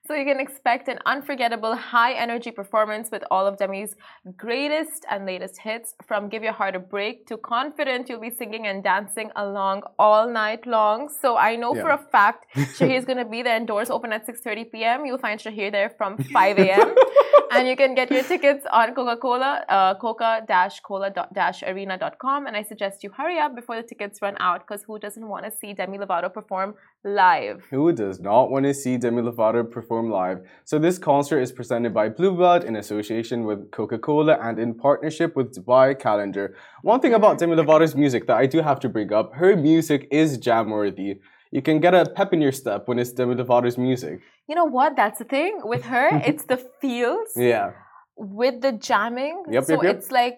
[0.08, 3.93] So you can expect an unforgettable high energy performance with all of Demi's
[4.38, 8.67] greatest and latest hits from Give Your Heart a Break to Confident you'll be singing
[8.67, 11.10] and dancing along all night long.
[11.10, 14.26] So I know for a fact Shahir's going to be there and doors open at
[14.26, 15.06] 6:30 p.m.
[15.06, 16.96] You'll find Shahir there from 5 a.m.
[17.52, 23.38] and you can get your tickets on Coca-Cola uh, coca-cola-arena.com and I suggest you hurry
[23.40, 26.76] up before the tickets run out because who doesn't want to see Demi Lovato perform
[27.04, 27.66] live?
[27.70, 30.40] Who does not want to see Demi Lovato perform live?
[30.66, 35.56] So this concert is presented by Blueblood in association with Coca-Cola and in partnership with
[35.56, 36.56] Dubai Calendar.
[36.82, 40.08] One thing about Demi Lovato's music that I do have to bring up, her music
[40.12, 41.22] is jam-worthy.
[41.52, 44.20] You can get a pep in your step when it's Demi Lovato's music.
[44.50, 44.96] You know what?
[44.96, 46.10] That's the thing with her.
[46.30, 47.72] It's the feels Yeah.
[48.16, 49.44] with the jamming.
[49.52, 49.96] Yep, so yep, yep.
[49.98, 50.38] it's like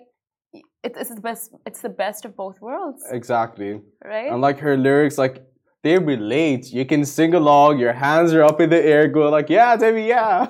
[0.84, 1.52] it, it's the best.
[1.66, 3.82] It's the best of both worlds, Exactly.
[4.04, 4.32] right?
[4.32, 5.36] And like her lyrics, like
[5.84, 6.72] they relate.
[6.74, 10.08] You can sing along, your hands are up in the air, go like, yeah, Demi,
[10.08, 10.48] yeah.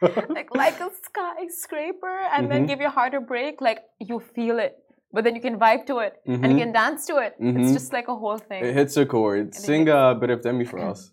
[0.36, 2.68] like like a skyscraper, and then Mhm.
[2.68, 3.60] give your heart a break.
[3.60, 4.74] Like you feel it,
[5.12, 6.50] but then you can vibe to it and Mhm.
[6.52, 7.34] you can dance to it.
[7.38, 7.72] It's Mhm.
[7.72, 8.64] just like a whole thing.
[8.64, 9.54] It hits a chord.
[9.54, 11.10] Sing a bit of Demi for us.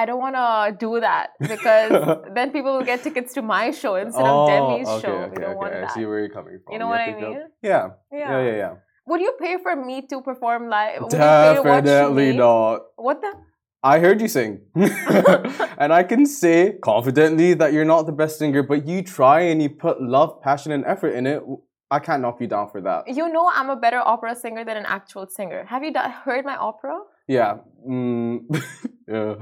[0.00, 1.92] I don't want to do that because
[2.34, 5.12] then people will get tickets to my show instead of Demi's Oh, okay, show.
[5.12, 5.54] okay, we don't okay.
[5.56, 5.92] want I that.
[5.92, 6.72] see where you're coming from.
[6.72, 7.32] You know what I mean?
[7.32, 7.46] Yeah.
[7.70, 7.88] Yeah.
[8.10, 8.74] Yeah, yeah, yeah.
[9.06, 11.02] Would you pay for me to perform live?
[11.02, 12.80] Would you pay to watch Definitely not.
[12.96, 13.32] What the?
[13.82, 14.60] I heard you sing.
[14.74, 19.62] and I can say confidently that you're not the best singer, but you try and
[19.62, 21.42] you put love, passion, and effort in it.
[21.90, 23.08] I can't knock you down for that.
[23.08, 25.64] You know I'm a better opera singer than an actual singer.
[25.64, 26.98] Have you heard my opera?
[27.28, 27.58] Yeah.
[27.88, 28.40] Mm,
[29.08, 29.36] yeah.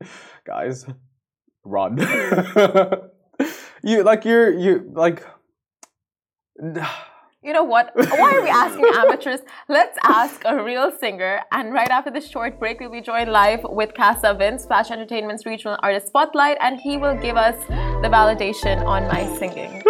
[0.44, 0.86] Guys,
[1.64, 1.98] run.
[3.84, 5.22] you like you're you like
[7.44, 7.90] You know what?
[7.96, 9.40] Why are we asking amateurs?
[9.68, 11.40] Let's ask a real singer.
[11.50, 15.44] And right after this short break, we'll be joined live with Casa Vince, Flash Entertainment's
[15.44, 19.82] regional artist spotlight, and he will give us the validation on my singing.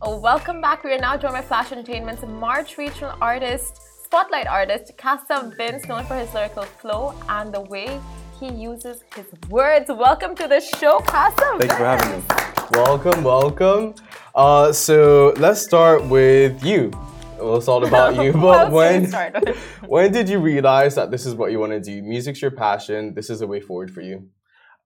[0.00, 0.84] Oh, welcome back.
[0.84, 6.04] We are now joined by Flash Entertainment's March regional artist, spotlight artist, Casa Vince, known
[6.04, 8.00] for his lyrical flow and the way
[8.40, 9.88] he uses his words.
[9.88, 11.56] Welcome to the show, Casa.
[11.58, 12.24] Thank you for having me.
[12.72, 13.94] Welcome, welcome.
[14.34, 16.90] Uh, so let's start with you.
[17.38, 18.32] Well, it's all about you.
[18.48, 19.10] But when
[19.86, 22.02] when did you realize that this is what you want to do?
[22.02, 23.14] Music's your passion.
[23.14, 24.28] This is a way forward for you.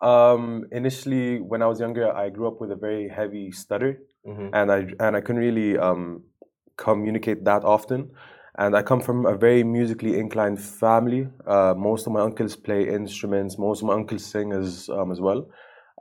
[0.00, 4.50] Um, initially, when I was younger, I grew up with a very heavy stutter, Mhm.
[4.52, 6.24] and I and I couldn't really um,
[6.76, 8.10] communicate that often.
[8.60, 11.26] And I come from a very musically inclined family.
[11.46, 13.56] Uh, most of my uncles play instruments.
[13.58, 15.48] Most of my uncles sing as um, as well.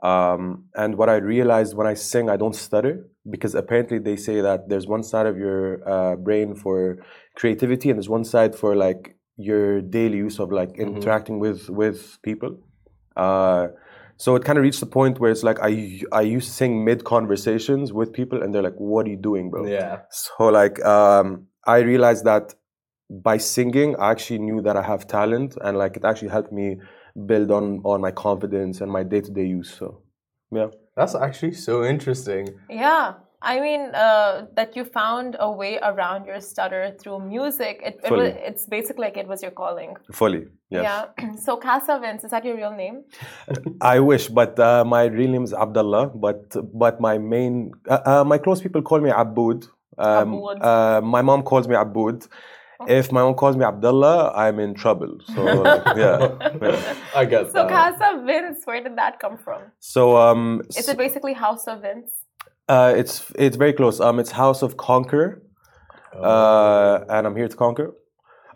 [0.02, 4.42] Um, and what I realized when I sing, I don't stutter because apparently they say
[4.42, 6.98] that there's one side of your uh, brain for
[7.34, 12.18] creativity and there's one side for like your daily use of like interacting with with
[12.22, 12.58] people.
[13.16, 13.68] Uh,
[14.18, 16.84] so it kind of reached the point where it's like I I used to sing
[16.84, 20.00] mid conversations with people and they're like, "What are you doing, bro?" Yeah.
[20.10, 22.54] So like um, I realized that
[23.10, 26.78] by singing, I actually knew that I have talent and like it actually helped me
[27.26, 29.74] build on on my confidence and my day to day use.
[29.74, 30.02] So
[30.52, 30.68] yeah.
[30.96, 32.48] That's actually so interesting.
[32.68, 33.14] Yeah.
[33.42, 37.80] I mean, uh, that you found a way around your stutter through music.
[37.82, 39.96] It, it was, it's basically like it was your calling.
[40.12, 40.82] Fully, yes.
[41.18, 41.36] Yeah.
[41.38, 43.04] So Casa Vince, is that your real name?
[43.80, 46.08] I wish, but uh, my real name is Abdullah.
[46.08, 49.64] But but my main, uh, uh, my close people call me Aboud.
[50.00, 50.28] Um,
[50.60, 52.26] Uh, my mom calls me Aboud.
[52.88, 55.12] If my mom calls me Abdullah, I'm in trouble.
[55.34, 56.18] So like, yeah.
[56.62, 56.94] yeah.
[57.14, 57.46] I guess.
[57.52, 57.68] So that.
[57.68, 59.60] Casa Vince, where did that come from?
[59.80, 62.10] So um, Is it basically House of Vince?
[62.68, 64.00] uh, it's it's very close.
[64.00, 65.42] Um, it's House of Conquer,
[66.14, 67.94] uh, and I'm here to conquer.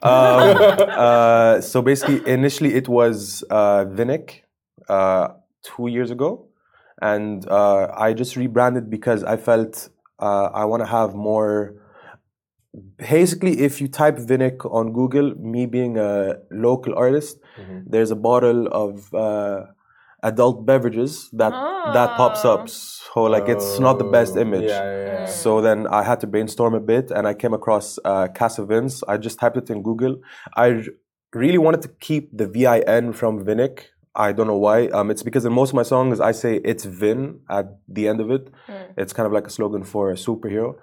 [0.02, 0.56] Um,
[0.90, 4.42] uh, so basically, initially it was uh, Vinik
[4.90, 5.28] uh,
[5.62, 6.46] two years ago,
[7.00, 11.74] and uh, I just rebranded because I felt uh, I want to have more.
[12.98, 17.38] Basically, if you type Vinik on Google, me being a local artist,
[17.86, 19.66] there's a bottle of uh,
[20.24, 21.52] adult beverages that
[21.94, 22.54] that pops Ah.
[22.54, 22.68] up.
[22.68, 24.70] So like it's not the best Oh, image.
[24.70, 25.26] Yeah, yeah, yeah.
[25.26, 29.04] So then I had to brainstorm a bit, and I came across uh, Casa Vince.
[29.06, 30.16] I just typed it in Google.
[30.56, 30.82] I r-
[31.32, 33.76] really wanted to keep the VIN from Vinik.
[34.16, 34.86] I don't know why.
[34.88, 38.20] Um, it's because in most of my songs I say it's Vin at the end
[38.20, 38.50] of it.
[38.96, 40.76] It's kind of like a slogan for a superhero.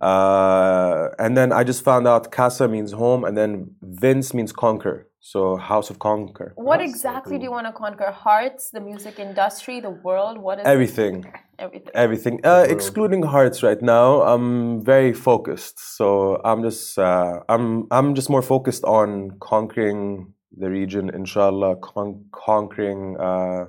[0.00, 5.06] Uh, and then I just found out Casa means home, and then Vince means conquer.
[5.22, 6.54] So House of Conquer.
[6.56, 8.10] What That's so exactly do you want to conquer?
[8.10, 10.38] Hearts, the music industry, the world?
[10.38, 10.68] What is it?
[10.68, 11.30] Everything.
[11.60, 11.90] Everything.
[11.92, 18.14] everything uh, excluding hearts right now i'm very focused so i'm just uh, i'm i'm
[18.14, 23.66] just more focused on conquering the region inshallah con- conquering uh,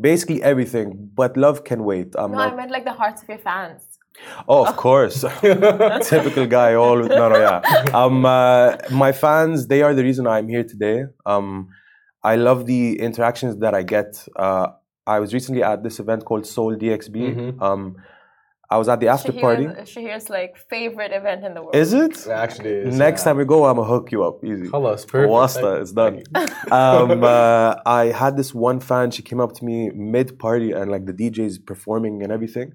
[0.00, 2.14] basically everything but love can wait.
[2.16, 3.82] I'm No, I meant like the hearts of your fans.
[4.48, 5.24] oh of course.
[6.02, 7.60] Typical guy all no no yeah.
[7.94, 11.04] Um uh, my fans they are the reason i'm here today.
[11.26, 11.68] Um
[12.22, 14.26] i love the interactions that i get.
[14.36, 14.66] Uh,
[15.06, 17.62] i was recently at this event called soul dxb Mhm.
[17.62, 17.82] um
[18.70, 21.74] i was at the after party Shahir's, Shahir's like favorite event in the world.
[21.82, 22.96] is it It actually is.
[23.06, 23.24] next yeah.
[23.24, 25.30] time we go i'm gonna hook you up easy Khalas, perfect.
[25.30, 26.14] Wasta, Thank- it's done.
[26.80, 29.06] um, uh, I had this one fan.
[29.16, 29.76] She came up to me
[30.16, 32.68] mid party, and like the DJ's performing and everything,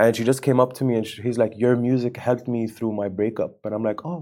[0.00, 2.60] and she just came up to me and she, he's like, "Your music helped me
[2.74, 4.20] through my breakup," and I'm like, "Oh,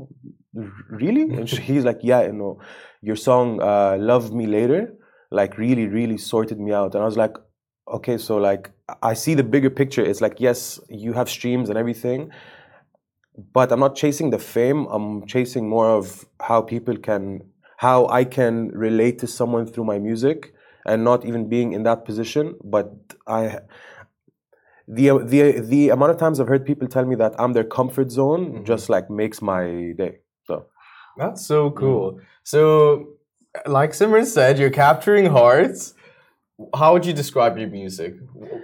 [1.03, 2.53] really?" And she, he's like, "Yeah, you know,
[3.09, 4.83] your song uh, "Love Me Later"
[5.41, 7.35] like really, really sorted me out," and I was like.
[7.88, 8.71] Okay, so like
[9.03, 10.05] I see the bigger picture.
[10.05, 12.31] It's like yes, you have streams and everything,
[13.53, 14.87] but I'm not chasing the fame.
[14.87, 17.42] I'm chasing more of how people can,
[17.79, 20.55] how I can relate to someone through my music,
[20.87, 22.57] and not even being in that position.
[22.62, 22.92] But
[23.27, 23.59] I,
[24.87, 28.11] the the the amount of times I've heard people tell me that I'm their comfort
[28.11, 28.64] zone mm-hmm.
[28.64, 30.18] just like makes my day.
[30.47, 30.66] So
[31.16, 32.12] That's so cool.
[32.12, 32.21] Mm.
[32.45, 33.09] So,
[33.66, 35.95] like Simran said, you're capturing hearts.
[36.75, 38.14] How would you describe your music?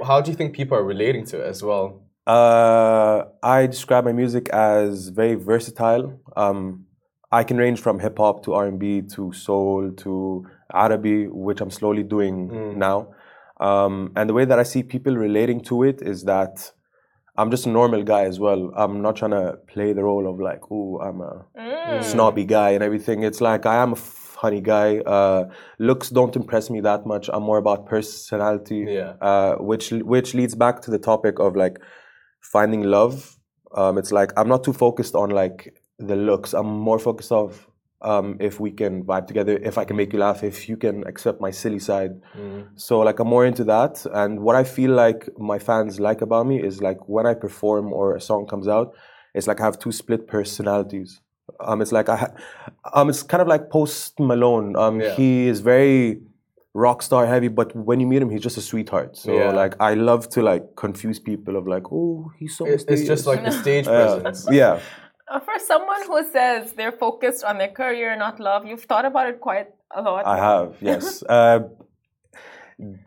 [0.04, 2.02] How do you think people are relating to it as well?
[2.26, 6.20] Uh, I describe my music as very versatile.
[6.36, 6.84] Um,
[7.32, 11.60] I can range from hip hop to R and B to soul to Arabi, which
[11.60, 13.14] I'm slowly doing now.
[13.60, 16.70] Um, and the way that I see people relating to it is that
[17.36, 18.72] I'm just a normal guy as well.
[18.76, 21.44] I'm not trying to play the role of like, oh, I'm a
[21.88, 22.04] Mm.
[22.04, 23.22] snobby guy and everything.
[23.22, 23.96] It's like I am a
[24.40, 24.98] funny guy.
[24.98, 25.48] Uh,
[25.78, 27.28] looks don't impress me that much.
[27.32, 29.14] I'm more about personality Yeah.
[29.20, 31.78] uh, which which leads back to the topic of like
[32.40, 33.36] finding love.
[33.74, 36.54] Um, it's like I'm not too focused on like the looks.
[36.54, 37.66] I'm more focused of
[38.00, 41.04] um, if we can vibe together, if I can make you laugh, if you can
[41.06, 42.12] accept my silly side.
[42.76, 44.06] So like I'm more into that.
[44.14, 47.92] And what I feel like my fans like about me is like when I perform
[47.92, 48.94] or a song comes out,
[49.34, 51.20] it's like I have two split personalities.
[51.60, 52.34] Um, it's like I, ha-
[52.94, 54.76] um, it's kind of like Post Malone.
[54.76, 55.14] Um, Yeah.
[55.16, 56.20] he is very
[56.74, 59.16] rock star heavy, but when you meet him, he's just a sweetheart.
[59.16, 59.50] So Yeah.
[59.50, 63.26] like I love to like confuse people of like, oh, he's so It's, it's just
[63.26, 63.92] like the stage Yeah.
[63.96, 64.46] presence.
[64.50, 64.80] yeah.
[65.30, 69.28] Uh, For someone who says they're focused on their career, not love, you've thought about
[69.28, 70.24] it quite a lot.
[70.26, 71.22] I have, yes.
[71.28, 71.60] uh,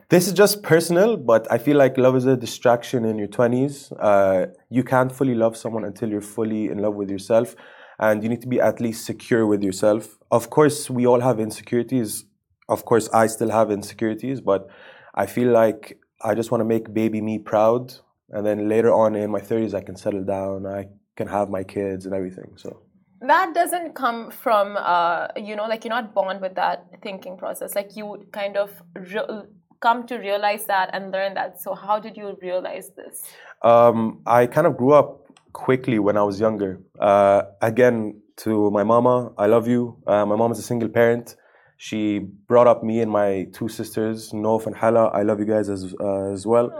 [0.10, 3.94] this is just personal, but I feel like love is a distraction in your 20s.
[4.00, 7.56] Uh, you can't fully love someone until you're fully in love with yourself,
[8.02, 10.18] and you need to be at least secure with yourself.
[10.32, 12.26] Of course, we all have insecurities.
[12.68, 14.68] Of course, I still have insecurities, but
[15.14, 17.94] I feel like I just want to make baby me proud,
[18.32, 20.66] and then later on in my 30s, I can settle down.
[20.66, 22.54] I can have my kids and everything.
[22.56, 22.82] So.
[23.22, 27.76] that doesn't come from uh, you know like you're not born with that thinking process
[27.76, 29.44] like you kind of re-
[29.80, 33.22] come to realize that and learn that so how did you realize this
[33.62, 36.82] Um, I kind of grew up quickly when I was younger.
[37.00, 39.98] Uh, again, to my mama, I love you.
[40.08, 41.36] Uh, my mom is a single parent.
[41.78, 45.08] She brought up me and my two sisters, Nof and Hala.
[45.08, 46.72] I love you guys as uh, as well.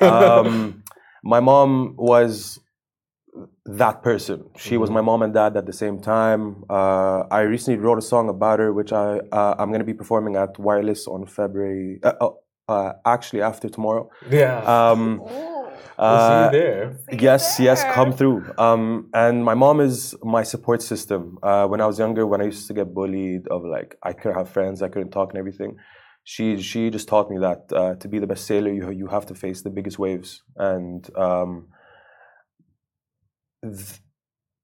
[0.00, 0.82] Um,
[1.22, 2.58] my mom was
[3.66, 4.48] that person.
[4.56, 6.64] She was my mom and dad at the same time.
[6.70, 9.94] Uh, I recently wrote a song about her, which I uh, I'm going to be
[9.94, 12.00] performing at Wireless on February.
[12.02, 12.30] Uh, uh,
[12.68, 14.10] uh, actually, after tomorrow.
[14.30, 14.58] Yeah.
[14.62, 15.20] Um,
[15.98, 16.96] we'll see uh, you there.
[17.20, 18.44] Yes, yes, come through.
[18.58, 21.38] Um, and my mom is my support system.
[21.42, 24.36] Uh, when I was younger, when I used to get bullied, of like I couldn't
[24.38, 25.76] have friends, I couldn't talk and everything.
[26.24, 29.26] She she just taught me that uh, to be the best sailor, you you have
[29.26, 30.42] to face the biggest waves.
[30.56, 31.68] And um,
[33.62, 34.00] th-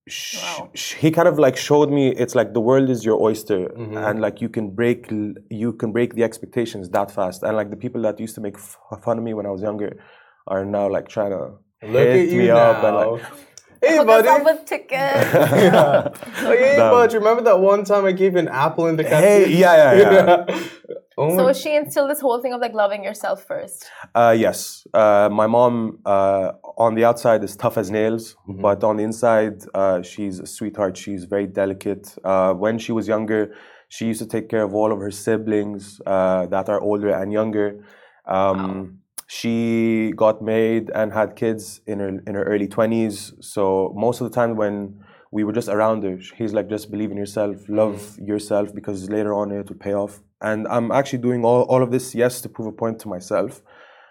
[0.09, 0.71] sh- Wow.
[0.75, 3.97] sh- he kind of like showed me it's like the world is your oyster, Mhm.
[4.09, 5.11] and like you can break
[5.51, 7.43] you can break the expectations that fast.
[7.43, 9.63] And like the people that used to make f- fun of me when I was
[9.63, 9.91] younger
[10.47, 12.71] are now like trying to Look hit at you me now.
[12.71, 13.23] up and like
[13.83, 14.29] hey, Hook buddy.
[14.29, 16.91] us up with tickets oh, yeah, No.
[16.91, 17.13] bud.
[17.13, 19.45] Remember that one time I gave an apple in the cafe?
[19.45, 20.13] Hey, yeah, yeah,
[20.49, 20.59] yeah.
[21.19, 24.87] oh so my she instilled this whole thing of like loving yourself first Uh, yes,
[24.95, 28.63] uh, my mom uh, on the outside is tough as nails, Mm-hmm.
[28.63, 30.97] but on the inside, uh, she's a sweetheart.
[30.97, 32.05] She's very delicate.
[32.25, 33.43] Uh, when she was younger,
[33.89, 37.33] she used to take care of all of her siblings uh, that are older and
[37.33, 37.69] younger.
[38.27, 43.33] Um, She got married and had kids in her in her early twenties.
[43.41, 47.11] So most of the time when we were just around her, he's like, just believe
[47.11, 48.27] in yourself, love mm-hmm.
[48.27, 50.21] yourself, because later on it will pay off.
[50.41, 53.63] And I'm actually doing all, all of this, yes, to prove a point to myself,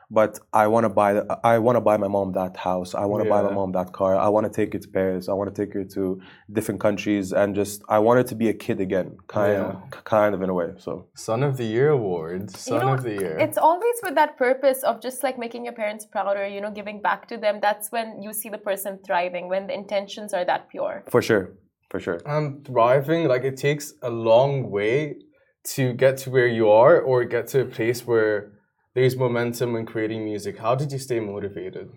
[0.10, 2.94] but I want to buy I want to buy my mom that house.
[2.96, 4.16] I want to buy my mom that car.
[4.16, 5.30] I want to take her to Paris.
[5.30, 6.20] I want to take her to
[6.52, 10.00] different countries and just I want her to be a kid again, kind Yeah.
[10.04, 10.70] kind of in a way.
[10.78, 12.52] So Son of the Year award.
[12.52, 13.38] Son know, of the Year.
[13.40, 17.02] it's always with that purpose of just like making your parents prouder you know giving
[17.02, 20.70] back to them that's when you see the person thriving when the intentions are that
[20.70, 21.44] pure for sure,
[21.90, 22.20] for sure.
[22.26, 23.28] I'm thriving.
[23.28, 25.16] Like it takes a long way
[25.76, 28.52] to get to where you are or get to a place where
[28.94, 30.58] there's momentum in creating music.
[30.60, 31.92] How did you stay motivated?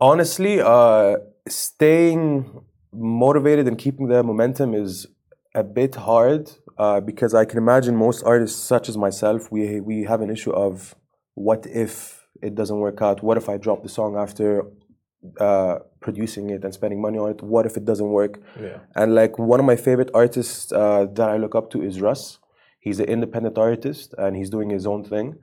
[0.00, 1.16] honestly, uh,
[1.48, 5.06] staying motivated and keeping the momentum is
[5.54, 10.04] a bit hard uh, because I can imagine most artists, such as myself, we we
[10.04, 10.94] have an issue of
[11.34, 13.22] what if it doesn't work out?
[13.22, 14.64] What if I drop the song after
[15.38, 17.42] uh, producing it and spending money on it?
[17.42, 18.40] What if it doesn't work?
[18.60, 18.78] Yeah.
[18.94, 22.38] And like one of my favorite artists uh, that I look up to is Russ.
[22.80, 25.36] He's an independent artist and he's doing his own thing.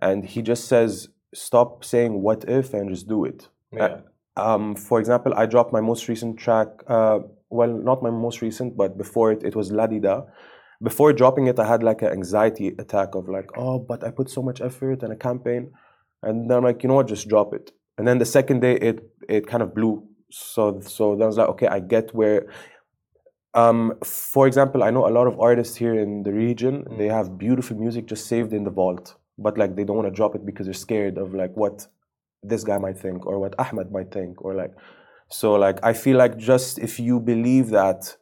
[0.00, 3.48] And he just says, stop saying what if and just do it.
[3.72, 4.00] Yeah.
[4.36, 6.68] Um, for example, I dropped my most recent track.
[6.86, 10.26] Uh, well, not my most recent, but before it, it was ladida
[10.82, 14.28] Before dropping it, I had like an anxiety attack of like, oh, but I put
[14.28, 15.72] so much effort and a campaign,
[16.22, 17.72] and then I'm like, you know what, just drop it.
[17.96, 20.06] And then the second day, it it kind of blew.
[20.30, 22.52] So so then I was like, okay, I get where.
[23.54, 26.84] Um, for example, I know a lot of artists here in the region.
[26.98, 30.14] They have beautiful music just saved in the vault, but like they don't want to
[30.14, 31.86] drop it because they're scared of like what
[32.42, 34.72] this guy might think or what Ahmed might think or like
[35.28, 38.16] so like I feel like just if you believe that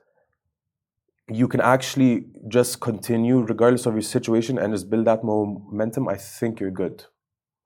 [1.29, 6.17] you can actually just continue regardless of your situation and just build that momentum, I
[6.17, 7.05] think you're good.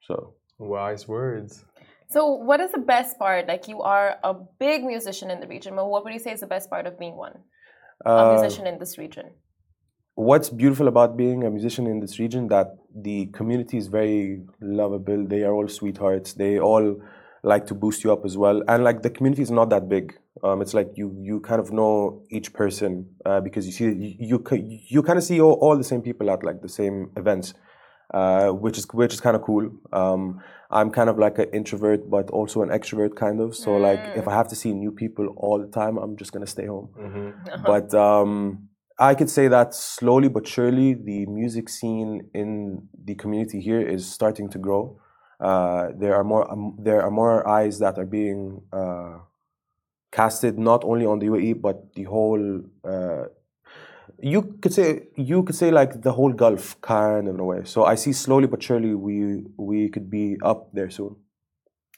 [0.00, 1.64] So Wise words.
[2.08, 5.76] so what is the best part like you are a big musician in the region
[5.76, 7.34] but what would you say is the best part of being one
[8.04, 9.26] a uh, musician in this region
[10.18, 15.24] what's beautiful about being a musician in this region that the community is very lovable.
[15.24, 16.32] They are all sweethearts.
[16.32, 17.00] They all
[17.44, 18.64] like to boost you up as well.
[18.66, 20.18] And like the community is not that big.
[20.42, 24.44] Um, it's like you you kind of know each person uh, because you see you
[24.50, 27.54] you, you kind of see all, all the same people at like the same events
[28.12, 29.70] uh, which is which is kind of cool.
[29.92, 30.40] Um,
[30.70, 33.54] i'm kind of like an introvert but also an extrovert kind of.
[33.54, 36.46] So like if i have to see new people all the time i'm just gonna
[36.46, 36.88] stay home.
[36.98, 37.62] Mm-hmm.
[37.64, 38.68] but um,
[38.98, 44.10] I could say that slowly but surely the music scene in the community here is
[44.10, 45.00] starting to grow.
[45.40, 49.18] Uh, there are more um, there are more eyes that are being uh,
[50.10, 52.62] casted not only on the UAE but the whole.
[52.84, 53.26] Uh,
[54.20, 57.62] you could say you could say like the whole Gulf kind of in a way.
[57.64, 61.14] So I see slowly but surely we we could be up there soon.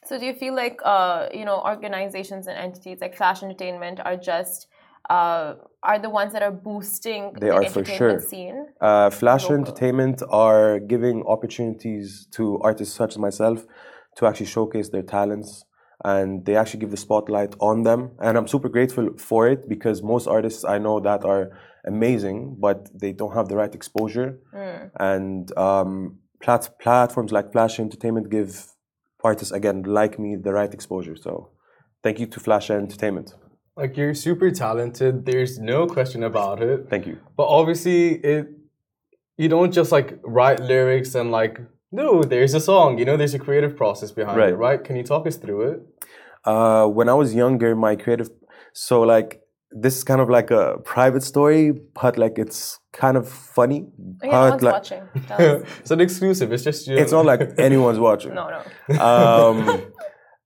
[0.05, 4.17] So do you feel like uh, you know organizations and entities like Flash Entertainment are
[4.17, 4.67] just
[5.09, 8.19] uh, are the ones that are boosting They the are for sure.
[8.19, 8.67] scene?
[8.79, 9.57] Uh, Flash Local.
[9.57, 13.65] Entertainment are giving opportunities to artists such as myself
[14.17, 15.65] to actually showcase their talents,
[16.03, 18.11] and they actually give the spotlight on them.
[18.19, 22.89] And I'm super grateful for it because most artists I know that are amazing, but
[22.99, 24.39] they don't have the right exposure.
[24.99, 28.67] And um, plat- platforms like Flash Entertainment give
[29.23, 31.15] artists again like me the right exposure.
[31.15, 31.49] So,
[32.03, 33.33] thank you to Flash Entertainment.
[33.81, 35.25] Like you're super talented.
[35.25, 36.87] There's no question about it.
[36.89, 37.17] Thank you.
[37.35, 38.01] But obviously,
[38.33, 38.47] it
[39.37, 41.59] you don't just like write lyrics and like
[41.91, 42.99] no, there's a song.
[42.99, 44.57] You know, there's a creative process behind it, Right.
[44.57, 44.83] right?
[44.83, 45.79] Can you talk us through it?
[46.45, 48.29] Uh, when I was younger, my creative,
[48.73, 51.71] so like this is kind of like a private story,
[52.01, 53.87] but like it's kind of funny.
[54.23, 55.03] Yeah, no but, one's like, watching.
[55.81, 56.51] It's an exclusive.
[56.53, 56.97] It's just you.
[56.97, 58.33] It's not like anyone's watching.
[58.35, 58.45] no,
[58.89, 58.99] no.
[59.01, 59.81] Um,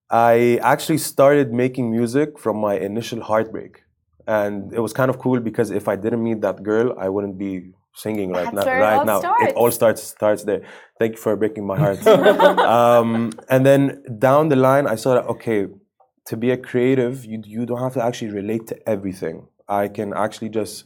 [0.10, 3.84] I actually started making music from my initial heartbreak,
[4.28, 7.38] and it was kind of cool because if I didn't meet that girl, I wouldn't
[7.38, 8.80] be singing right That's now.
[8.80, 9.44] right all now, starts.
[9.44, 10.62] it all starts starts there.
[11.00, 12.06] Thank you for breaking my heart.
[12.08, 15.68] um, and then down the line, I saw that okay,
[16.26, 19.48] to be a creative, you you don't have to actually relate to everything.
[19.68, 20.86] I can actually just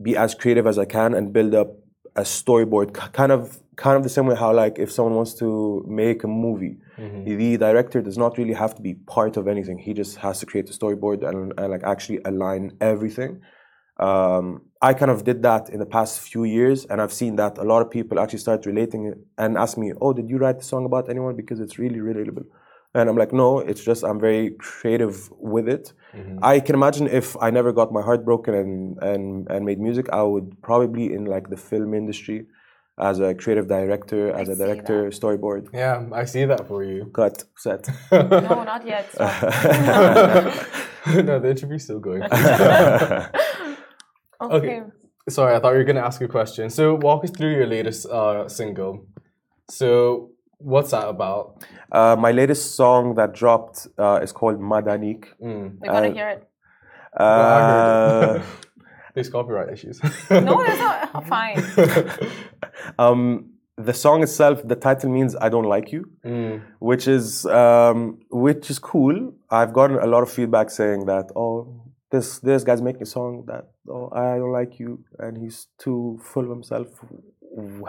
[0.00, 1.76] be as creative as I can and build up
[2.16, 5.84] a storyboard, kind of kind of the same way how like if someone wants to
[5.86, 6.76] make a movie,
[7.36, 9.78] the director does not really have to be part of anything.
[9.78, 13.40] He just has to create the storyboard and, and like actually align everything.
[13.98, 17.58] Um, I kind of did that in the past few years, and I've seen that
[17.58, 20.64] a lot of people actually start relating and ask me, "Oh, did you write the
[20.64, 22.46] song about anyone?" Because it's really relatable.
[22.94, 25.94] And I'm like, no, it's just I'm very creative with it.
[26.42, 30.06] I can imagine if I never got my heart broken and, and, and made music,
[30.12, 32.46] I would probably be in like the film industry
[32.98, 37.10] as a creative director, as a see director, storyboard, yeah, I see that for you.
[37.14, 37.88] cut, set.
[38.12, 39.06] No, not yet.
[41.06, 42.22] No, the interview's still going.
[44.40, 44.82] Okay.
[45.28, 46.68] Sorry, I thought you were gonna ask a question.
[46.70, 49.06] So walk us through your latest uh, single.
[49.70, 51.64] So what's that about?
[51.92, 55.24] uh, my latest song that dropped uh, is called Madanik.
[55.42, 55.78] Mm.
[55.80, 56.48] We're gonna Uh, hear it.
[57.16, 58.42] I heard Uh, it.
[59.14, 60.00] There's copyright issues.
[60.30, 61.26] No, there's not.
[61.28, 61.62] Fine.
[62.98, 66.62] Um, the song itself, the title means "I don't like you," Mm.
[66.78, 69.32] which is um, which is cool.
[69.50, 73.44] I've gotten a lot of feedback saying that, oh, this this guy's making a song
[73.46, 76.88] that oh I don't like you, and he's too full of himself,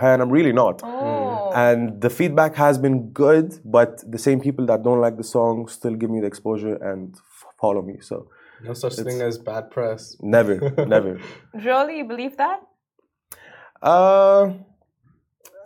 [0.02, 0.82] and I'm really not.
[0.84, 1.52] Oh.
[1.54, 5.68] And the feedback has been good, but the same people that don't like the song
[5.68, 7.96] still give me the exposure and f- follow me.
[8.02, 8.28] So
[8.64, 10.16] No such thing as bad press.
[10.22, 10.56] never,
[10.88, 11.20] never.
[11.54, 12.60] Really, you believe that?
[13.82, 14.54] Uh,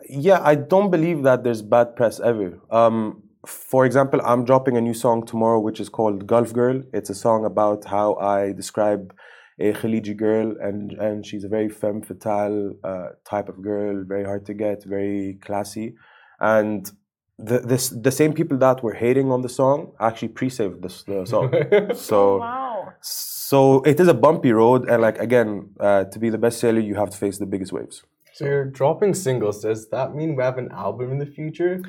[0.10, 2.60] yeah, I don't believe that there's bad press ever.
[2.72, 6.82] Um, for example, I'm dropping a new song tomorrow, which is called Gulf Girl.
[6.94, 9.14] It's a song about how I describe
[9.60, 14.24] a Khaliji girl, and and she's a very femme fatale uh, type of girl, very
[14.24, 15.96] hard to get, very classy,
[16.40, 16.92] and.
[17.40, 21.24] The, this, the same people that were hating on the song actually pre-saved this, the
[21.24, 21.54] song.
[21.94, 22.94] So Wow.
[23.02, 26.80] so it is a bumpy road, and like again, uh, to be the best seller,
[26.80, 28.02] you have to face the biggest waves.
[28.38, 29.62] So you're dropping singles.
[29.64, 31.82] Does that mean we have an album in the future?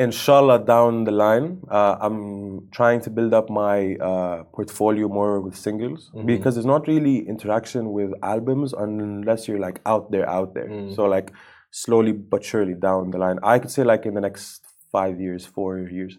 [0.00, 5.54] Inshallah, down the line, uh, I'm trying to build up my uh, portfolio more with
[5.54, 10.68] singles because there's not really interaction with albums unless you're like out there, out there.
[10.96, 11.30] So like
[11.70, 15.46] slowly but surely down the line, I could say like in the next five years,
[15.46, 16.18] four years,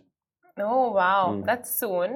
[0.57, 1.45] Oh wow, Mm.
[1.45, 2.11] that's soon.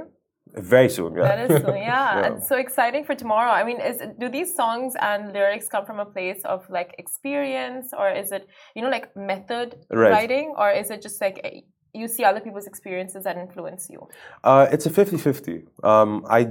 [0.56, 1.16] Very soon.
[1.16, 1.24] Yeah.
[1.36, 1.78] That is soon.
[1.92, 3.52] Yeah, it's so exciting for tomorrow.
[3.52, 7.94] I mean, is do these songs and lyrics come from a place of like experience,
[7.98, 10.12] or is it you know like method Right.
[10.12, 11.62] writing, or is it just like eh,
[11.94, 14.08] you see other people's experiences that influence you?
[14.44, 15.64] Uh, it's a 50-50.
[15.84, 16.50] Um, I,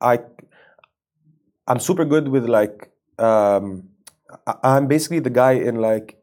[0.00, 0.18] I,
[1.66, 3.88] I'm super good with like, um,
[4.46, 6.16] I- I'm basically the guy in like,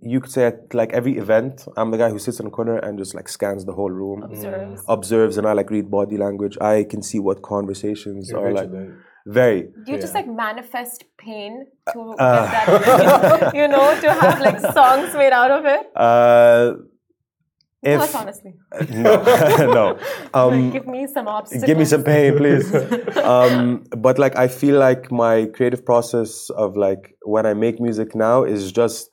[0.00, 2.76] you could say at like every event, I'm the guy who sits in a corner
[2.78, 4.82] and just like scans the whole room, Observes.
[4.88, 6.56] observes, and I like read body language.
[6.60, 8.70] I can see what conversations You're are like.
[8.70, 8.98] vigilant.
[9.26, 9.68] Very.
[9.84, 12.50] Do you just like manifest pain to Uh.
[12.50, 15.90] get that, you know, to have like songs made out of it?
[15.94, 16.74] Uh,
[17.84, 18.54] Tell If us honestly.
[18.90, 19.22] no,
[19.78, 19.98] no.
[20.34, 21.64] Um, give me some obstacles.
[21.64, 22.74] give me some pain please
[23.18, 28.16] um, but like i feel like my creative process of like when i make music
[28.16, 29.10] now is just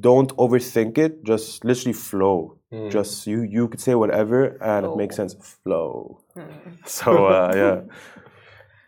[0.00, 5.16] don't overthink it just literally flow just you you could say whatever and it makes
[5.16, 6.20] sense flow
[6.86, 7.94] so uh, yeah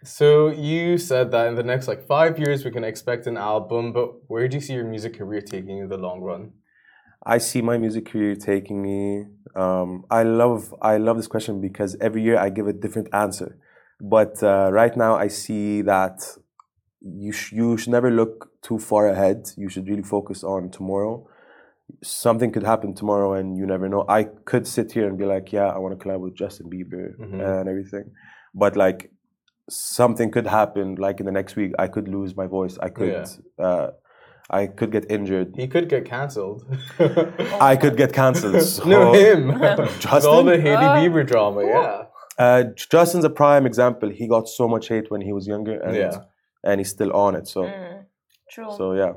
[0.04, 3.94] So you said that in the next like five years we can expect an album,
[3.94, 6.52] but where do you see your music career taking in the long run?
[7.24, 9.24] I see my music career taking me.
[9.56, 13.56] Um, I love I love this question because every year I give a different answer.
[13.98, 16.20] But uh, right now I see that
[17.04, 19.50] you sh- you should never look too far ahead.
[19.56, 21.26] You should really focus on tomorrow.
[22.02, 24.04] Something could happen tomorrow, and you never know.
[24.08, 27.06] I could sit here and be like, "Yeah, I want to collab with Justin Bieber
[27.20, 28.10] and everything,"
[28.54, 29.10] but like
[29.70, 30.94] something could happen.
[30.96, 32.78] Like in the next week, I could lose my voice.
[32.80, 33.26] I could.
[33.58, 33.88] Uh,
[34.50, 35.54] I could get injured.
[35.56, 36.64] He could get cancelled.
[37.70, 38.52] I could get cancelled.
[38.54, 39.48] no, so- him.
[39.60, 40.46] With all Justin?
[40.46, 42.02] the Hailey Bieber drama, yeah.
[42.38, 44.10] Uh, Justin's a prime example.
[44.10, 46.10] He got so much hate when he was younger, and Yeah.
[46.64, 47.46] And he's still on it.
[47.46, 47.70] So
[48.50, 48.72] True.
[48.76, 49.12] so yeah,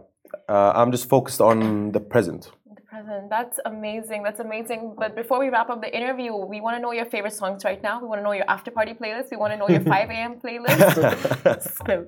[0.49, 2.51] uh, I'm just focused on the present.
[2.75, 3.29] the present.
[3.29, 4.23] That's amazing.
[4.23, 4.95] That's amazing.
[4.97, 7.81] But before we wrap up the interview, we want to know your favorite songs right
[7.81, 8.01] now.
[8.01, 9.31] We want to know your after party playlist.
[9.31, 10.35] We want to know your 5 a.m.
[10.43, 11.71] playlist.
[11.77, 12.05] Spill.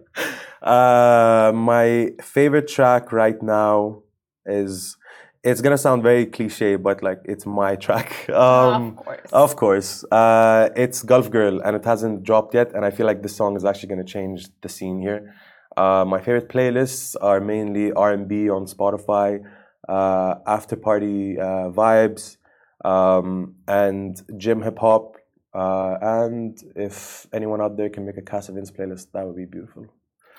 [0.61, 4.03] Uh, my favorite track right now
[4.45, 4.97] is.
[5.43, 8.09] It's gonna sound very cliche, but like it's my track.
[8.29, 9.31] Um, of course.
[9.31, 10.03] Of course.
[10.11, 12.73] Uh, it's Gulf Girl and it hasn't dropped yet.
[12.73, 15.33] And I feel like this song is actually going to change the scene here.
[15.77, 19.39] Uh, my favorite playlists are mainly R&B on Spotify,
[19.87, 22.37] uh, after party uh, vibes,
[22.83, 25.15] um, and gym hip hop.
[25.53, 29.45] Uh, and if anyone out there can make a Casa Vince playlist, that would be
[29.45, 29.85] beautiful.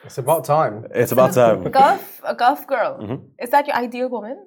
[0.05, 0.87] It's about time.
[0.95, 1.71] It's about time.
[1.71, 2.99] Gulf, a Gulf girl.
[3.01, 3.25] Mm-hmm.
[3.39, 4.47] Is that your ideal woman?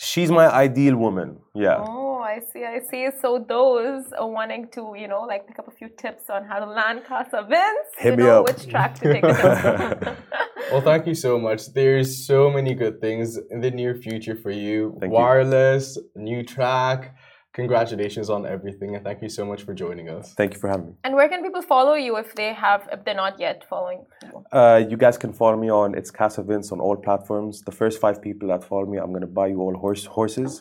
[0.00, 1.40] She's my ideal woman.
[1.56, 1.82] Yeah.
[1.84, 3.08] Oh, I see, I see.
[3.20, 6.60] So those are wanting to, you know, like pick up a few tips on how
[6.60, 7.88] to land Casa Vince.
[7.98, 8.46] Hit you me know up.
[8.46, 10.16] which track to take it.
[10.70, 11.72] Well, thank you so much.
[11.72, 14.94] There's so many good things in the near future for you.
[15.00, 15.16] Thank you.
[15.18, 17.16] Wireless, new track.
[17.62, 20.24] Congratulations on everything, and thank you so much for joining us.
[20.40, 20.92] Thank you for having me.
[21.04, 24.32] and where can people follow you if they have, if they're not yet following you?
[24.58, 27.54] Uh, you guys can follow me on it's Casa Vince on all platforms.
[27.70, 30.52] The first five people that follow me, I'm gonna buy you all horse horses.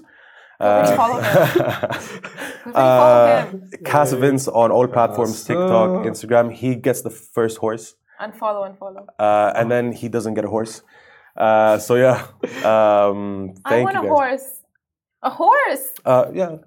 [0.59, 1.33] Please follow him.
[2.63, 3.71] Please follow him.
[3.85, 6.51] Casa Vince on all platforms, TikTok, Instagram.
[6.51, 7.85] He gets the first horse,
[8.19, 9.05] Unfollow and follow.
[9.19, 10.81] uh, and then he doesn't get a horse.
[11.45, 12.15] Uh, so yeah,
[12.73, 14.47] um, I want you a horse.
[15.21, 15.85] A horse?
[16.05, 16.57] Uh, yeah,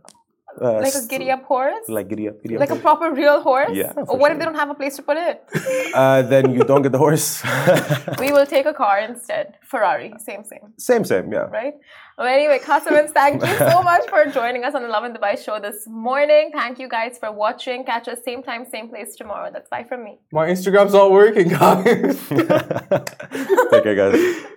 [0.61, 1.89] uh, Like a giddy up horse?
[1.89, 2.61] like giddy up, giddy up.
[2.61, 3.71] Like a proper real horse?
[3.73, 5.45] Yeah, Or for what if they don't have a place to put it?
[5.95, 7.43] uh, then you don't get the horse.
[8.19, 9.57] we will take a car instead.
[9.63, 10.73] Ferrari, same, same.
[10.79, 11.47] same, same, yeah.
[11.59, 11.75] right?
[12.19, 15.43] Well, anyway, Casa Vince, thank you so much for joining us on the Lovin Dubai
[15.43, 16.51] show this morning.
[16.53, 17.85] Thank you guys for watching.
[17.85, 19.51] Catch us same time, same place tomorrow.
[19.53, 20.19] That's bye from me.
[20.33, 22.19] My Instagram's not working, guys.
[23.71, 24.57] Take care, guys.